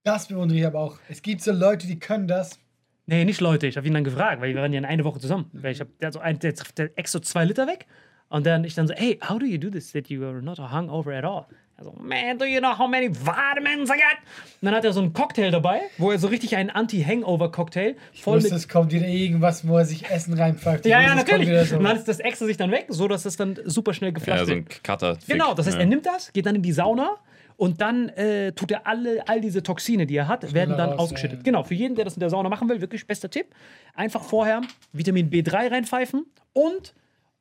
[0.04, 1.00] Das bewundere ich aber auch.
[1.10, 2.60] Es gibt so Leute, die können das.
[3.06, 3.68] Nee, nicht Leute.
[3.68, 5.50] Ich habe ihn dann gefragt, weil wir waren ja eine Woche zusammen.
[5.54, 7.88] Weil ich hab, der, hat so ein, der, der Ex so zwei Liter weg,
[8.30, 10.60] Und dann ich dann so, hey, how do you do this that you are not
[10.60, 11.46] hungover at all?
[11.80, 14.18] Also, man, do you know how many vitamins I got?
[14.62, 18.38] Und dann hat er so einen Cocktail dabei, wo er so richtig einen Anti-Hangover-Cocktail voll
[18.38, 20.88] Wusste, mit es kommt wieder irgendwas, wo er sich Essen reinpfeift.
[20.88, 21.48] Ja, ja, natürlich.
[21.48, 21.78] wieder so.
[21.78, 24.40] Und dann ist das extra sich dann weg, so dass es dann super schnell geflasht
[24.40, 24.60] Ja, so wird.
[24.60, 25.18] ein Cutter.
[25.28, 25.82] Genau, das heißt, ja.
[25.84, 27.18] er nimmt das, geht dann in die Sauna
[27.58, 31.00] und dann äh, tut er alle, all diese Toxine, die er hat, werden dann raus,
[31.00, 31.40] ausgeschüttet.
[31.40, 31.44] ja.
[31.44, 33.54] Genau, für jeden, der das in der Sauna machen will, wirklich bester Tipp.
[33.94, 34.62] Einfach vorher
[34.94, 36.96] Vitamin B3 reinpfeifen und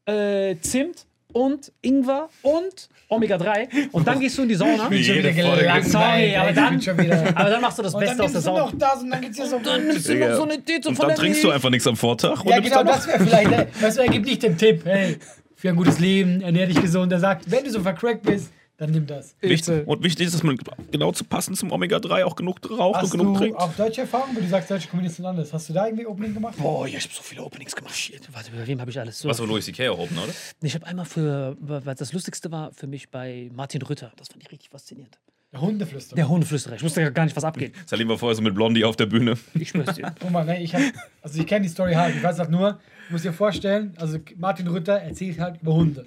[0.06, 4.84] äh, Zimt und Ingwer und Omega-3 und dann gehst du in die Sauna.
[4.84, 5.60] Ich bin schon wieder Folge.
[5.62, 7.32] gelangweilt, Sorry, aber ich dann- bin schon wieder.
[7.36, 8.64] Aber dann machst du das Und dann Beste aus der nimmst du Sauna.
[8.64, 9.58] noch das und dann geht's dir so.
[9.58, 11.96] Dann nimmst du noch so eine Tüte Und dann der trinkst du einfach nichts am
[11.96, 13.50] Vortag und Ja, genau, dann das wäre vielleicht.
[13.50, 13.66] ne?
[13.80, 15.18] Weißt du, er gibt nicht den Tipp, hey,
[15.54, 17.12] für ein gutes Leben, ernähr dich gesund.
[17.12, 19.34] Er sagt, wenn du so vercrackt bist, dann nimm das.
[19.40, 20.58] Wichtig, und wichtig ist, dass man
[20.90, 23.58] genau zu passen zum Omega-3 auch genug raucht Hast und genug du trinkt.
[23.58, 25.52] auch deutsche Erfahrungen, wo du sagst, deutsche Comedians sind anders?
[25.52, 26.56] Hast du da irgendwie Opening gemacht?
[26.58, 27.96] Boah, ja, ich habe so viele Openings gemacht.
[27.96, 29.28] Shit, warte, bei wem habe ich alles so?
[29.28, 29.88] Was für Louis C.K.
[29.88, 30.32] auch oben, oder?
[30.62, 34.12] Ich habe einmal für, was das Lustigste war für mich bei Martin Rütter.
[34.16, 35.18] Das fand ich richtig faszinierend.
[35.52, 36.16] Der Hundeflüsterer.
[36.16, 36.74] Der Hundeflüsterer.
[36.74, 37.72] Ich wusste ja gar nicht, was abgeht.
[37.86, 39.38] Salim war vorher so mit Blondie auf der Bühne.
[39.54, 40.14] Ich schwör's dir.
[40.20, 40.82] Guck mal, ne, ich hab,
[41.22, 42.14] also ich kenne die Story halt.
[42.16, 46.06] Ich weiß halt nur, du musst dir vorstellen, also Martin Rütter erzählt halt über Hunde.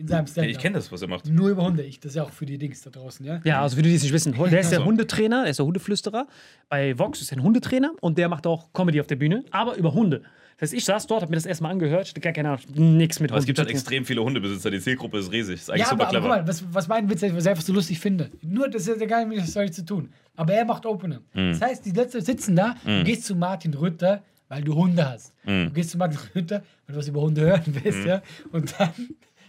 [0.00, 0.48] In seinem Stand.
[0.48, 1.26] Ich kenne das, was er macht.
[1.28, 1.82] Nur über Hunde.
[1.82, 3.40] Ich, das ist ja auch für die Dings da draußen, ja?
[3.44, 4.84] Ja, also für die, die es nicht wissen, der ist der so.
[4.86, 6.26] Hundetrainer, er ist der Hundeflüsterer.
[6.68, 9.76] Bei Vox ist er ein Hundetrainer und der macht auch Comedy auf der Bühne, aber
[9.76, 10.22] über Hunde.
[10.58, 12.96] Das heißt, ich saß dort, habe mir das erstmal angehört, ich hatte gar keine Ahnung,
[12.98, 14.70] nichts mit Aber es gibt halt extrem viele Hundebesitzer.
[14.70, 15.54] Die Zielgruppe ist riesig.
[15.56, 16.36] Ist eigentlich Ja, super aber, aber clever.
[16.36, 18.30] guck mal, was, was mein Witz ist, was ich einfach so lustig finde.
[18.42, 20.10] Nur, das hat ja gar nicht mit der Story zu tun.
[20.36, 21.20] Aber er macht Opener.
[21.34, 21.52] Mhm.
[21.52, 25.32] Das heißt, die Leute sitzen da, du gehst zu Martin Rütter, weil du Hunde hast.
[25.44, 25.66] Mhm.
[25.68, 28.20] Du gehst zu Martin Rütter, weil du was über Hunde hören willst, ja?
[28.52, 28.90] Und dann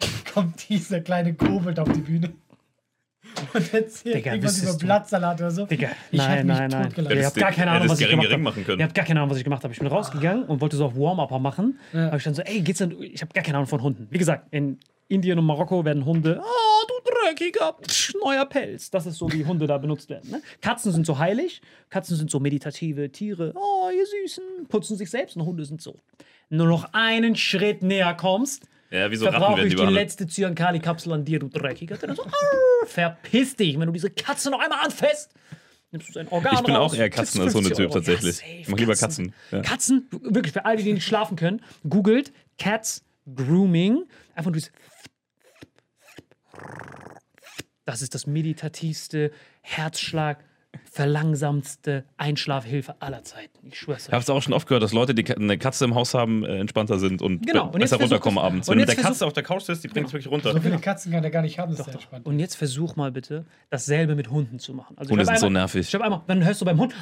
[0.34, 2.32] kommt dieser kleine Kobold auf die Bühne.
[3.54, 5.66] Und erzählt Digga, irgendwas über Blattsalat oder so.
[5.66, 6.94] Digga, ich hab nein, mich nein, nein.
[6.98, 8.80] Ihr Hättest habt gar keine Ahnung, was ich gering, gemacht machen können.
[8.80, 9.74] Ihr habt gar keine Ahnung, was ich gemacht habe.
[9.74, 11.80] Ich bin rausgegangen und wollte so auf Warm-Upper machen.
[11.94, 12.08] Ja.
[12.08, 13.02] Aber ich dann so, ey, geht's denn?
[13.02, 14.08] Ich habe gar keine Ahnung von Hunden.
[14.10, 18.90] Wie gesagt, in Indien und Marokko werden Hunde, oh, du dreckiger, psch, neuer Pelz.
[18.90, 20.32] Das ist so, wie Hunde da benutzt werden.
[20.32, 20.42] Ne?
[20.62, 23.54] Katzen sind so heilig, Katzen sind so meditative Tiere.
[23.56, 26.00] Oh, ihr Süßen, putzen sich selbst und Hunde sind so.
[26.50, 30.28] Nur noch einen Schritt näher kommst, Ja, wie so Ratten werden ich die die letzte
[30.28, 31.98] Zyankali-Kapsel an dir, du Dreckiger.
[31.98, 32.32] Dann so, arr,
[32.86, 35.34] verpiss dich, wenn du diese Katze noch einmal anfasst.
[35.92, 37.94] Nimmst du sein Organ Ich bin raus, auch eher Katzen- als 50 Hundetyp Euro.
[37.96, 38.36] tatsächlich.
[38.38, 39.62] safe, Ich mag lieber Katzen, ja.
[39.62, 44.04] Katzen, wirklich, für alle, die nicht schlafen können, googelt Cats Grooming.
[44.36, 44.72] Einfach nur dieses
[47.86, 50.44] Das ist das meditativste, Herzschlag,
[50.90, 53.68] verlangsamste Einschlafhilfe aller Zeiten.
[53.68, 54.14] Ich schwör's Ich euch.
[54.14, 56.58] habe es auch schon oft gehört, dass Leute, die eine Katze im Haus haben, äh,
[56.60, 58.70] entspannter sind und Genau, und jetzt besser runterkommen das- abends.
[58.70, 60.54] und Wenn du mit der Katze auf der Couch sitzt, die bringt es wirklich runter.
[60.54, 62.26] So viele Katzen kann er gar nicht haben, das ist sehr entspannt.
[62.26, 64.96] Und jetzt versuch mal bitte, dasselbe mit Hunden zu machen.
[64.98, 65.88] Also ich Hunde hab sind so einmal- nervig.
[65.88, 66.94] Ich habe einmal, dann hörst du beim Hund.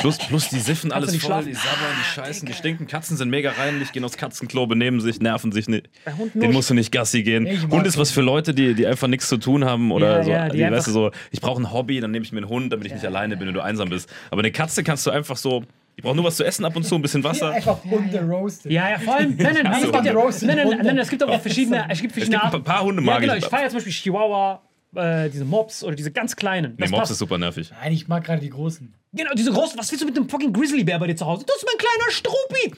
[0.00, 1.46] Plus, plus die siffen alles voll, schlafen?
[1.48, 2.86] die sabbern, die scheißen, die stinken.
[2.86, 5.88] Katzen sind mega reinlich, gehen aufs Katzenklo, benehmen sich, nerven sich nicht.
[6.34, 7.46] Den musst du nicht Gassi gehen.
[7.46, 10.24] Ich Hund ist was für Leute, die, die einfach nichts zu tun haben oder Ja,
[10.24, 10.30] so.
[10.30, 12.48] ja, die die, weißt du, so, ich brauche ein Hobby, dann nehme ich mir einen
[12.48, 14.08] Hund, damit ich nicht alleine bin, wenn du einsam bist.
[14.30, 15.64] Aber eine Katze kannst du einfach so,
[15.96, 17.50] die braucht nur was zu essen ab und zu, ein bisschen Wasser.
[17.50, 18.70] einfach Hunde roasted.
[18.70, 19.34] Ja, ja, vor allem.
[19.36, 20.84] Nein, nein, nein, es gibt ja, nein, nein, Hunde.
[20.84, 23.20] nein, es gibt auch verschiedene, es gibt Es verschiedene gibt ein paar Hunde Ja, mag
[23.20, 23.42] genau, ich.
[23.44, 24.62] ich feiere zum Beispiel Chihuahua,
[24.94, 26.72] äh, diese Mobs oder diese ganz kleinen.
[26.72, 27.12] Nee, Das Mops passt.
[27.12, 27.70] ist super nervig.
[27.82, 28.92] Nein, ich mag gerade die großen.
[29.12, 29.78] Genau, diese großen.
[29.78, 31.44] Was willst du mit dem fucking Grizzlybär bei dir zu Hause?
[31.46, 32.72] Das ist mein kleiner Struppi.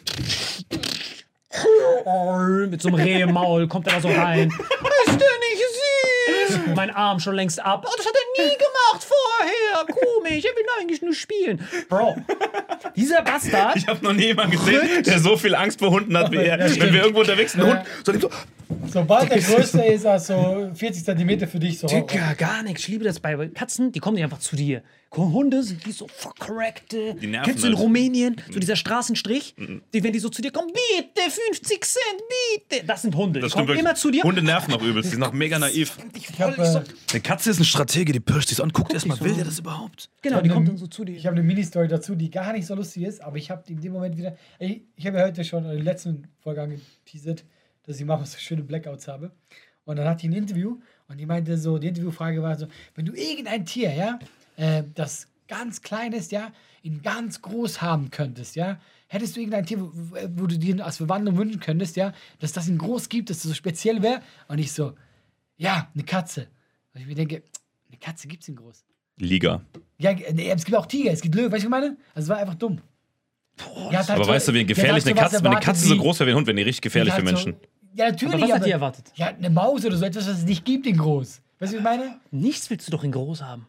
[2.71, 4.49] Mit so einem Reh im Maul kommt er da so rein.
[5.07, 6.75] Ist der nicht süß?
[6.77, 7.85] Mein Arm schon längst ab.
[7.89, 9.87] Oh, das hat er nie gemacht vorher.
[9.87, 11.67] Komisch, er will eigentlich nur spielen.
[11.89, 12.17] Bro,
[12.95, 13.77] dieser Bastard.
[13.77, 16.59] Ich habe noch nie jemanden gesehen, der so viel Angst vor Hunden hat wie er.
[16.59, 18.31] Wenn wir irgendwo unterwegs sind, ein Hund, so, so
[18.93, 21.87] Sobald der größte ist, also 40 Zentimeter für dich so.
[21.87, 22.83] Digga, gar nichts.
[22.83, 24.83] Ich liebe das bei Katzen, die kommen nicht einfach zu dir.
[25.17, 27.15] Hunde sind die so verkorrekte.
[27.15, 27.85] Die nerven Kennst du in halt.
[27.85, 29.57] Rumänien, so dieser Straßenstrich,
[29.93, 32.03] die, wenn die so zu dir kommen, bitte, 50 Cent,
[32.69, 32.87] bitte.
[32.87, 33.41] Das sind Hunde.
[33.41, 33.85] Das die kommen wirklich.
[33.85, 34.23] immer zu dir.
[34.23, 35.11] Hunde nerven auch übelst.
[35.11, 35.99] Die sind auch mega naiv.
[36.15, 39.35] Ich habe äh, Eine Katze ist ein Stratege, die pirscht sich an, guckt erstmal, will
[39.35, 40.11] der das überhaupt?
[40.23, 41.17] genau, die kommen dann so zu dir.
[41.17, 43.81] ich hab eine Mini-Story dazu, die gar nicht so lustig ist, aber ich habe in
[43.81, 44.37] dem Moment wieder.
[44.61, 47.45] Ich, ich habe ja heute schon in der letzten Folge angeteasert,
[47.85, 49.33] dass ich mal so schöne Blackouts habe.
[49.85, 53.07] Und dann hatte ich ein Interview und die meinte so: Die Interviewfrage war so: Wenn
[53.07, 54.19] du irgendein Tier, ja,
[54.57, 59.67] äh, das ganz klein ist, ja, in ganz groß haben könntest, ja, hättest du irgendein
[59.67, 59.91] Tier, wo,
[60.37, 63.49] wo du dir als Verwandlung wünschen könntest, ja, dass das in groß gibt, dass das
[63.49, 64.23] so speziell wäre?
[64.49, 64.95] Und ich so:
[65.57, 66.49] Ja, eine Katze.
[66.95, 67.43] Und ich mir denke:
[67.89, 68.85] Eine Katze gibt's in groß.
[69.19, 69.63] Liga.
[69.99, 71.97] Ja, nee, es gibt auch Tiger, es gibt Löwen, weißt du, was ich meine?
[72.15, 72.81] Also es war einfach dumm.
[73.91, 75.97] Ja, hat halt Aber so- weißt du, wie gefährlich eine Katze, wenn eine Katze so
[75.97, 77.53] groß wäre wie ein Hund, wäre die richtig gefährlich für Menschen.
[77.55, 77.59] So,
[77.97, 78.35] ja, natürlich.
[78.35, 79.13] Aber was hat die erwartet?
[79.17, 81.41] Ja, eine Maus oder so etwas, was es nicht gibt in groß.
[81.59, 82.21] Weißt du, wie ich meine?
[82.31, 83.67] Nichts willst du doch in groß haben.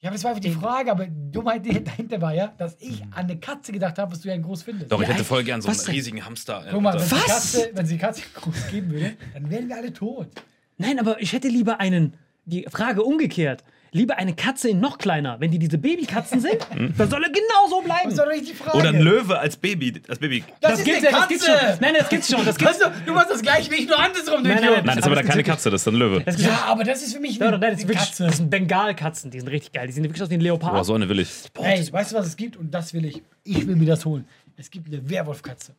[0.00, 3.02] Ja, aber das war einfach die Frage, aber Dummheit die dahinter war ja, dass ich
[3.04, 4.92] an eine Katze gedacht habe, was du ja groß findest.
[4.92, 6.66] Doch, ich Ja, hätte voll gern so einen was riesigen Hamster.
[6.66, 9.48] äh, Guck mal, wenn unter- die, Katze, wenn sie die Katze groß geben würde, dann
[9.48, 10.28] wären wir alle tot.
[10.76, 13.64] Nein, aber ich hätte lieber einen, die Frage umgekehrt.
[13.92, 15.38] Lieber eine Katze in noch kleiner.
[15.38, 16.66] Wenn die diese Babykatzen sind,
[16.98, 18.10] dann soll er genauso Das bleiben.
[18.10, 18.76] ist doch nicht die Frage.
[18.78, 20.02] Oder ein Löwe als Baby.
[20.08, 20.42] Als Baby.
[20.60, 21.54] Das, ist gibt's eine ja, das gibt's schon.
[21.54, 21.78] Katze.
[21.80, 22.44] Nein, das gibt's schon.
[22.44, 22.80] Das gibt's.
[22.80, 24.72] Weißt du, du machst das gleiche wie ich, nur andersrum, du Nein, nein.
[24.72, 26.22] Nein, das ist aber dann keine Katze, das ist dann ein Löwe.
[26.24, 28.26] Das Ja, aber das ist für mich eine, nein, das, ist wirklich, Katze.
[28.26, 29.30] das sind Bengalkatzen.
[29.30, 29.86] Die sind richtig geil.
[29.86, 30.72] Die sehen wirklich aus wie ein Leopard.
[30.72, 31.30] Boah, so eine will ich.
[31.56, 32.56] Hey, weißt du, was es gibt?
[32.56, 33.22] Und das will ich.
[33.44, 34.26] Ich will mir das holen.
[34.56, 35.72] Es gibt eine Werwolfkatze.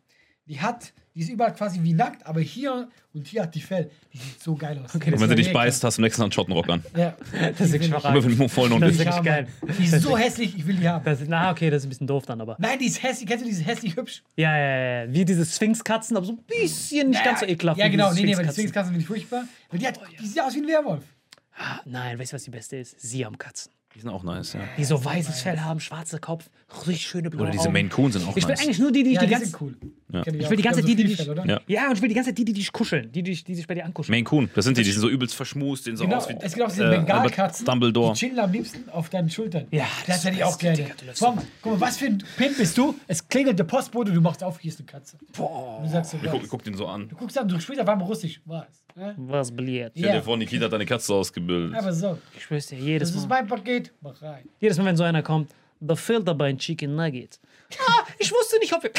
[0.45, 3.89] Die hat, die ist überall quasi wie nackt, aber hier und hier hat die Fell.
[4.11, 4.93] Die sieht so geil aus.
[4.93, 6.83] Okay, Und wenn sie dich beißt, hast du am nächsten Tag einen Schottenrock an.
[6.95, 7.15] Ja.
[7.31, 8.25] das ist wirklich Immer verrückt.
[8.27, 9.47] wenn du vollen Hund Das ist wirklich geil.
[9.79, 11.05] Die ist so hässlich, ich will die haben.
[11.05, 12.57] Das, na, okay, das ist ein bisschen doof dann, aber.
[12.59, 13.29] Nein, die ist hässlich.
[13.29, 14.23] Kennst du diese hässlich hübsch?
[14.35, 15.03] Ja, ja, ja.
[15.05, 15.13] ja.
[15.13, 17.79] Wie diese Sphinxkatzen, aber so ein bisschen nicht ganz so ekelhaft.
[17.79, 18.09] Ja, wie genau.
[18.09, 18.91] diese Nee, nee, weil die Sphinxkatzen.
[18.91, 19.43] Sphinxkatzen finde ich furchtbar.
[19.71, 21.03] Weil die, hat, die sieht aus wie ein Werwolf.
[21.57, 22.99] Ah, Nein, weißt du, was die beste ist?
[22.99, 23.71] Siamkatzen.
[23.95, 24.59] Die sind auch nice, ja.
[24.77, 26.49] Die so weißes Fell haben, schwarzer Kopf,
[26.85, 27.69] richtig schöne blaue Oder diese.
[27.69, 28.61] Maine Coon sind auch Ich will nice.
[28.61, 29.75] eigentlich nur die, die, Ja, die die ganze sind cool.
[30.11, 30.21] Ja.
[30.27, 30.81] Ich will die ganze.
[30.81, 31.25] Zeit die, die, dich?
[31.25, 31.61] Ja.
[31.65, 33.65] ja, und ich will die ganze Zeit die, die dich kuscheln, die, die, die sich
[33.65, 34.11] bei dir ankuscheln.
[34.13, 36.33] Maine Coon, das sind die, die sind so übelst verschmust, sehen so Genau, aus wie
[36.41, 38.13] es gibt auch diese äh, Bengalkatzen, Dumbledore.
[38.13, 39.65] die chillen am liebsten auf deinen Schultern.
[39.71, 40.77] Ja, das das hätte ich ist auch gerne.
[40.77, 42.95] Digga, Komm, guck mal, was für ein Pimp bist du?
[43.07, 45.17] Es klingelt der Postbote, du machst auf, hier ist eine Katze.
[45.37, 45.81] Boah.
[45.83, 47.07] Du sagst so, Ich guck, ich den so an.
[47.07, 48.41] Du guckst an, du sprichst auf einmal Russisch.
[48.45, 48.65] Was?
[49.17, 49.91] Was bliert.
[49.97, 50.21] Stell dir Ja.
[50.21, 51.75] vor, Nikita hat deine Katze ausgebildet.
[51.77, 53.41] Aber so, Ich schwör's dir, das jedes ist Mal.
[53.41, 54.47] mein Paket, mach rein.
[54.59, 57.39] Jedes Mal, wenn so einer kommt, befehlt dabei ein Chicken Nugget.
[57.79, 58.91] Ah, ich wusste nicht, ob wir.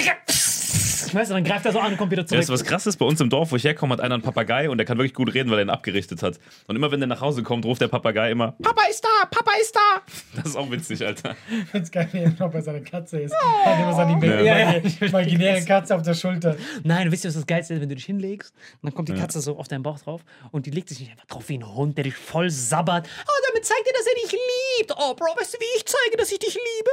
[1.14, 2.40] Weißt du, dann greift er so an und kommt wieder zurück.
[2.40, 2.96] Weißt du, was krass ist?
[2.96, 5.14] Bei uns im Dorf, wo ich herkomme, hat einer einen Papagei und der kann wirklich
[5.14, 6.38] gut reden, weil er ihn abgerichtet hat.
[6.66, 9.52] Und immer wenn der nach Hause kommt, ruft der Papagei immer: Papa ist da, Papa
[9.60, 9.80] ist da.
[10.36, 11.34] Das ist auch witzig, Alter.
[11.50, 13.32] Ich find's geil, wie er bei seiner Katze ist.
[13.64, 14.40] Er hat immer seine Ja.
[14.40, 14.72] Ja, ja.
[14.72, 16.56] ja, imaginäre Katze auf der Schulter.
[16.84, 19.14] Nein, wisst ihr, was das Geilste ist, wenn du dich hinlegst und dann kommt die
[19.14, 21.74] Katze so auf deinen Bauch drauf und die legt sich nicht einfach drauf wie ein
[21.74, 23.08] Hund, der dich voll sabbert.
[23.26, 24.32] Oh, damit zeigt er, dass er dich
[24.78, 24.92] liebt.
[24.96, 26.90] Oh, Bro, weißt du, wie ich zeige, dass ich dich liebe?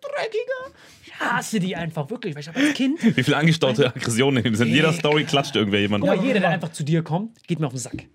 [0.00, 0.76] Dreckiger.
[1.04, 3.02] Ich hasse die einfach, wirklich, weil ich hab als Kind.
[3.02, 6.02] Wie viele angestaute Aggressionen in In jeder Story klatscht irgendwer jemand.
[6.02, 8.06] Guck mal, aber jeder, der einfach zu dir kommt, geht mir auf den Sack.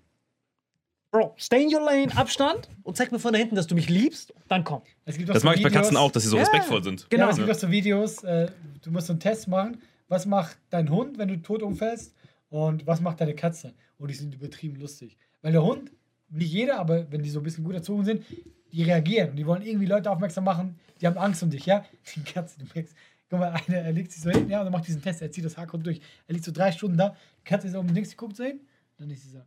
[1.10, 3.90] Bro, stay in your lane, Abstand und zeig mir von da hinten, dass du mich
[3.90, 4.80] liebst, dann komm.
[5.04, 6.42] Es gibt auch Das so mag ich bei Katzen auch, dass sie so Ja.
[6.44, 7.06] respektvoll sind.
[7.10, 7.24] Genau.
[7.24, 7.30] Genau.
[7.30, 8.46] es gibt auch so Videos, äh,
[8.82, 9.82] du musst so einen Test machen.
[10.08, 12.14] Was macht dein Hund, wenn du tot umfällst?
[12.48, 13.74] Und was macht deine Katze?
[13.98, 15.16] Und die sind übertrieben lustig.
[15.42, 15.90] Weil der Hund,
[16.30, 18.24] nicht jeder, aber wenn die so ein bisschen gut erzogen sind,
[18.72, 21.84] die reagieren und die wollen irgendwie Leute aufmerksam machen, die haben Angst um dich, ja?
[22.14, 22.94] Die Katze, du merkst,
[23.28, 25.30] guck mal, einer, er legt sich so hin, ja, und dann macht diesen Test, er
[25.30, 26.00] zieht das Haargrund durch.
[26.28, 28.60] Er liegt so drei Stunden da, die Katze ist oben links, die guckt so hin,
[28.98, 29.42] dann ist sie so.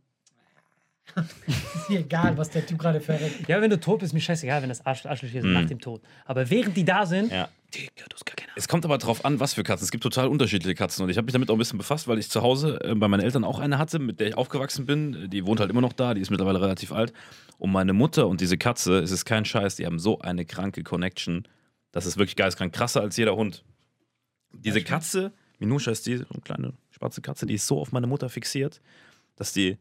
[1.46, 3.48] ist ihr egal, was der Typ gerade verreckt.
[3.48, 6.02] Ja, wenn du tot bist, mir scheißegal, wenn das Arsch, Arschlöcher sind nach dem Tod.
[6.24, 7.48] Aber während die da sind, Ja.
[7.72, 8.45] Digga, du hast gar keine.
[8.58, 9.84] Es kommt aber drauf an, was für Katzen.
[9.84, 12.18] Es gibt total unterschiedliche Katzen und ich habe mich damit auch ein bisschen befasst, weil
[12.18, 15.28] ich zu Hause äh, bei meinen Eltern auch eine hatte, mit der ich aufgewachsen bin.
[15.28, 17.12] Die wohnt halt immer noch da, die ist mittlerweile relativ alt.
[17.58, 20.82] Und meine Mutter und diese Katze, es ist kein Scheiß, die haben so eine kranke
[20.82, 21.46] Connection.
[21.92, 23.62] Das ist wirklich geistkrank, krasser als jeder Hund.
[24.54, 28.06] Diese Katze, Minusha ist die, so eine kleine schwarze Katze, die ist so auf meine
[28.06, 28.80] Mutter fixiert,
[29.36, 29.76] dass die,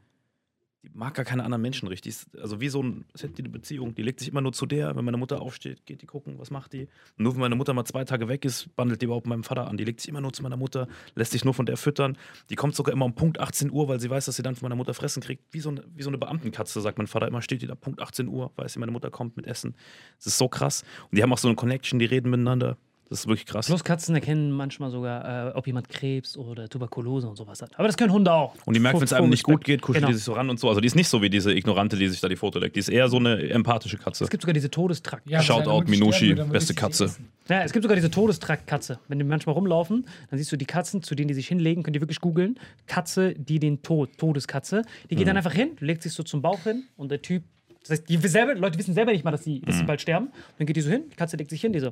[0.85, 2.15] die mag gar keine anderen Menschen richtig.
[2.39, 3.95] Also wie so ein, als hätte die eine Beziehung.
[3.95, 6.51] Die legt sich immer nur zu der, wenn meine Mutter aufsteht, geht die gucken, was
[6.51, 6.87] macht die.
[7.17, 9.77] Nur wenn meine Mutter mal zwei Tage weg ist, bandelt die überhaupt meinem Vater an.
[9.77, 12.17] Die legt sich immer nur zu meiner Mutter, lässt sich nur von der füttern.
[12.49, 14.67] Die kommt sogar immer um Punkt 18 Uhr, weil sie weiß, dass sie dann von
[14.67, 15.43] meiner Mutter fressen kriegt.
[15.51, 18.01] Wie so eine, wie so eine Beamtenkatze, sagt mein Vater immer, steht die da Punkt
[18.01, 19.75] 18 Uhr, weiß sie, meine Mutter kommt mit Essen.
[20.17, 20.83] Das ist so krass.
[21.09, 22.77] Und die haben auch so eine Connection, die reden miteinander.
[23.09, 23.67] Das ist wirklich krass.
[23.67, 27.69] Plus Katzen erkennen manchmal sogar, äh, ob jemand Krebs oder Tuberkulose und sowas hat.
[27.77, 28.55] Aber das können Hunde auch.
[28.65, 30.07] Und die merkt, wenn es einem nicht gut geht, kuschelt Genau.
[30.07, 30.69] die sich so ran und so.
[30.69, 32.75] Also die ist nicht so wie diese Ignorante, die sich da die Foto leckt.
[32.75, 34.23] Die ist eher so eine empathische Katze.
[34.23, 35.29] Es gibt sogar diese Todestrakt.
[35.29, 37.13] Ja, Shoutout, Minushi, beste Katze.
[37.47, 38.99] Ja, es gibt sogar diese Todestrakt-Katze.
[39.07, 41.95] Wenn die manchmal rumlaufen, dann siehst du die Katzen, zu denen die sich hinlegen, könnt
[41.95, 42.59] ihr wirklich googeln.
[42.87, 44.81] Katze, die den Tod, Todeskatze.
[45.11, 47.43] Die geht dann einfach hin, legt sich so zum Bauch hin und der Typ,
[47.81, 50.29] das heißt, die selber, Leute wissen selber nicht mal, dass sie, dass sie bald sterben.
[50.57, 51.91] Dann geht die so hin, die Katze legt sich hin, die so,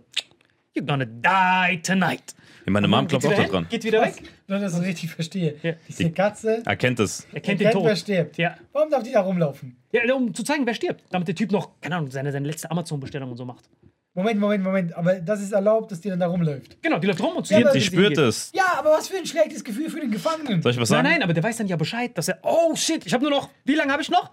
[0.76, 2.36] you're gonna die tonight.
[2.66, 3.68] Meine Mom klopft auch da dran.
[3.70, 4.24] Geht wieder weg.
[4.48, 5.56] Nur, dass ich das richtig verstehe.
[5.62, 5.74] Ja.
[5.88, 7.28] Diese Katze Erkennt es.
[7.34, 7.98] Er kennt den erkennt, wer Tod.
[7.98, 8.38] stirbt.
[8.38, 8.56] Ja.
[8.72, 9.76] Warum darf die da rumlaufen?
[9.92, 11.04] ja, um zu zeigen, wer stirbt.
[11.12, 13.70] Damit der Typ noch, keine Ahnung, seine, seine letzte Amazon-Bestellung und so macht.
[14.16, 14.96] Moment, Moment, Moment.
[14.96, 16.82] Aber das ist erlaubt, dass die dann da rumläuft.
[16.82, 18.52] Genau, die läuft rum und zu Ja, Die spürt es.
[18.54, 20.62] Ja, aber was für ein schlechtes Gefühl für den Gefangenen.
[20.62, 21.10] Soll ich was Nein, sagen?
[21.16, 23.50] nein, aber der weiß dann ja Bescheid, dass er, oh shit, ich habe nur noch,
[23.66, 24.32] wie lange habe ich noch?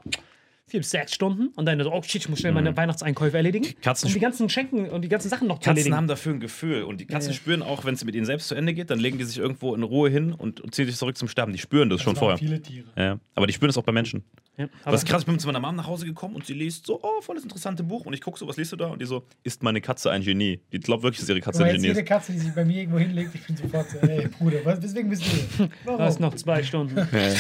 [0.71, 1.49] Vier bis sechs Stunden.
[1.57, 3.67] Und dann so, oh shit, ich muss schnell meine Weihnachtseinkäufe erledigen.
[3.67, 3.83] Mhm.
[3.83, 5.97] Katzen- um die ganzen Schenken und die ganzen Sachen noch Katzen erledigen.
[5.97, 8.55] haben dafür ein Gefühl und die Katzen spüren auch, wenn es mit ihnen selbst zu
[8.55, 11.17] Ende geht, dann legen die sich irgendwo in Ruhe hin und, und ziehen sich zurück
[11.17, 11.53] zum Sterben.
[11.53, 12.39] Die spüren das, schon Das waren vorher.
[12.39, 12.87] Viele Tiere.
[12.97, 14.23] Ja, aber die spüren es auch bei Menschen.
[14.57, 17.01] Ja, Was krass, ich bin zu meiner Mom nach Hause gekommen und sie liest so,
[17.03, 18.05] oh, voll das interessante Buch.
[18.05, 18.89] Und ich gucke so, was liest du da?
[18.89, 20.61] Und die so, ist meine Katze ein Genie?
[20.71, 22.07] Die glaubt wirklich, dass ihre Katze ein Genie jede ist.
[22.07, 25.09] Katze, die sich bei mir irgendwo hinlegt, ich bin sofort so, ey, Bruder, was, weswegen
[25.09, 25.71] bist du hier?
[25.87, 26.21] Du hast Warum?
[26.21, 26.95] noch zwei Stunden.
[27.13, 27.33] Ja.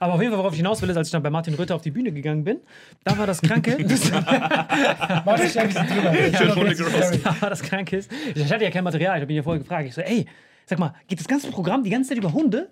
[0.00, 1.76] Aber auf jeden Fall, worauf ich hinaus will, ist, als ich dann bei Martin Rütter
[1.76, 2.49] auf die Bühne gegangen bin,
[3.04, 3.84] da war das Kranke.
[3.88, 5.24] das, da
[7.40, 8.10] war das Kranke ist.
[8.34, 9.88] Ich hatte ja kein Material, ich habe ihn ja vorher gefragt.
[9.88, 10.26] Ich so, ey,
[10.66, 12.68] sag mal, geht das ganze Programm die ganze Zeit über Hunde?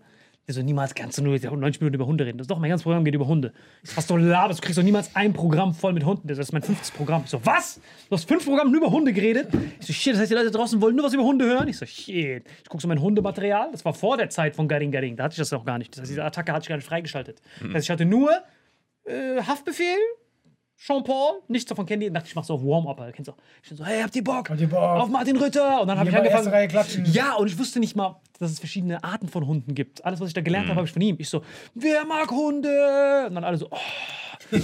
[0.48, 2.38] Der so, niemals kannst du nur 90 Minuten über Hunde reden.
[2.38, 3.52] Das ist doch, mein ganzes Programm geht über Hunde.
[3.82, 6.26] Ich so, was du laberst, du kriegst doch niemals ein Programm voll mit Hunden.
[6.26, 7.24] Das ist mein fünftes Programm.
[7.24, 7.82] Ich so, was?
[8.08, 9.48] Du hast fünf Programme nur über Hunde geredet?
[9.78, 11.68] Ich so, shit, das heißt, die Leute draußen wollen nur was über Hunde hören?
[11.68, 12.44] Ich so, shit.
[12.62, 13.68] Ich gucke so mein Hundematerial.
[13.72, 15.16] Das war vor der Zeit von Garing Garing.
[15.16, 15.92] Da hatte ich das noch gar nicht.
[15.92, 17.42] Das heißt, diese Attacke hatte ich gar nicht freigeschaltet.
[17.60, 18.30] Das heißt, ich hatte nur
[19.08, 19.98] äh, Haftbefehl,
[20.76, 22.10] Jean-Paul, nichts davon kennen die.
[22.10, 23.12] Dachte, ich mach so auf Warm-Up.
[23.12, 23.34] Kennst du?
[23.62, 24.48] Ich so, hey, habt ihr Bock?
[24.48, 24.78] Habt ihr Bock?
[24.78, 25.80] Auf Martin Rütter.
[25.80, 26.48] Und dann habe ich angefangen.
[26.48, 27.04] Reihe klatschen.
[27.06, 30.04] Ja, und ich wusste nicht mal, dass es verschiedene Arten von Hunden gibt.
[30.04, 31.16] Alles, was ich da gelernt habe, habe ich von ihm.
[31.18, 31.42] Ich so,
[31.74, 33.26] wer mag Hunde?
[33.28, 33.76] Und dann alle so, oh.
[34.50, 34.60] Und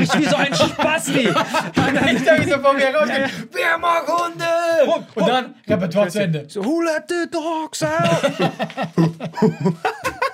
[0.00, 1.28] ich wie so ein Spasti.
[1.28, 1.36] Und
[1.76, 5.04] dann, Ich da wie so vor mir rausgeht, wer mag Hunde?
[5.14, 6.44] Und dann Repertoire zu Ende.
[6.48, 8.32] so, who let the dogs out?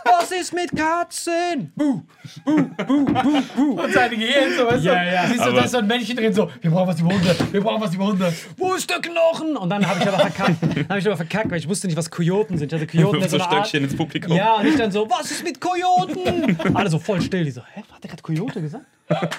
[0.04, 1.72] was ist mit Katzen?
[1.74, 2.02] Buh,
[2.44, 3.80] buh, buh, buh, buh.
[3.82, 5.10] Und seine Gehirn so, weißt Ja, du?
[5.12, 5.26] ja.
[5.26, 7.36] Siehst du, Aber- da ist so ein Männchen drin, so, wir brauchen was über Hunde,
[7.50, 8.32] wir brauchen was über Hunde.
[8.56, 9.56] Wo ist der Knochen?
[9.56, 10.56] Und dann habe ich aber verkackt.
[10.62, 12.72] Dann habe ich aber verkackt, weil ich wusste nicht, was Kojoten sind.
[12.72, 13.66] Ich hatte Kojoten so so eine Art.
[13.66, 14.36] Stöckchen ins Publikum.
[14.36, 16.56] Ja, und ich dann so, was ist mit Kojoten?
[16.74, 17.44] Alle so voll still.
[17.44, 18.84] Die so, hä, hat der gerade Kojote gesagt?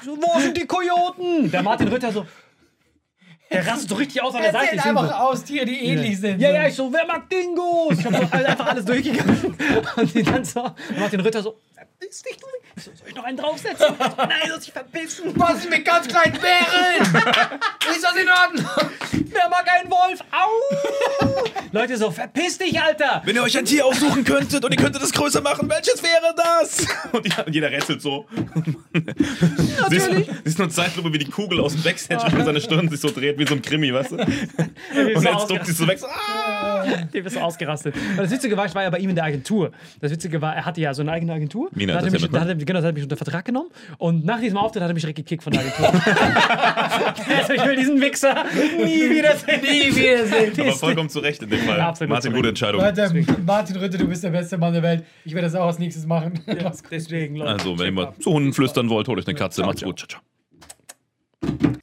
[0.04, 1.50] So, wo sind die Kojoten?
[1.52, 2.26] Der Martin Rütter so,
[3.52, 4.76] der rastet so richtig aus an der Er Seite.
[4.76, 6.39] Ich bin so, einfach aus Tiere, die ähnlich sind.
[6.41, 8.00] ja, ja, ich so, wer mag Dingos?
[8.00, 9.56] Ich hab so einfach alles durchgegangen.
[9.96, 11.60] Und die dann so, Martin Rütter so,
[12.02, 12.48] dich, du.
[12.76, 13.88] Ich so, soll ich noch einen draufsetzen?
[14.17, 15.32] Nein, soll sich verpissen.
[15.36, 17.24] Was ist mit ganz kleinen Bären?
[17.91, 18.65] ist das in Ordnung?
[19.34, 20.19] Wer mag einen Wolf?
[20.32, 21.43] Au!
[21.71, 23.21] Leute so, verpiss dich, Alter.
[23.26, 26.34] Wenn ihr euch ein Tier aussuchen könntet und ihr könntet es größer machen, welches wäre
[26.36, 26.86] das?
[27.45, 28.26] Und jeder rätselt so.
[29.89, 32.89] Siehst du, siehst du eine Zeitlupe, wie die Kugel aus dem Backstage über seine Stirn
[32.89, 34.15] sich so dreht, wie so ein Krimi, weißt du?
[34.17, 35.99] Und jetzt duckt sie so weg.
[35.99, 36.86] So, ah!
[37.13, 37.95] Die bist so ausgerastet.
[37.95, 39.71] Und das Witzige war, ich war ja bei ihm in der Agentur.
[40.01, 41.69] Das Witzige war, er hatte ja so eine eigene Agentur.
[41.74, 43.70] Mina da hat er mich, hat er, genau, da hat mich unter Vertrag genommen.
[43.97, 45.88] Und nach diesem Auftritt hat er mich direkt gekickt von der Agentur.
[47.38, 48.45] also ich will diesen Wichser
[48.78, 49.61] nie wiedersehen.
[49.61, 50.53] Nie wiedersehen.
[50.59, 51.78] Aber vollkommen zu Recht in dem Fall.
[51.78, 52.49] Ja, absolut Martin, gute.
[52.49, 52.82] Entscheidung.
[52.82, 55.03] Leute, Martin Rütte, du bist der beste Mann der Welt.
[55.26, 56.39] Ich werde das auch als nächstes machen.
[56.45, 56.64] Gut.
[56.91, 57.51] Deswegen, Leute.
[57.51, 59.64] Also, wenn ihr mal zu Hunden flüstern wollt, holt euch eine Katze.
[59.64, 59.99] Macht's gut.
[59.99, 60.22] Ciao,
[61.41, 61.83] ciao.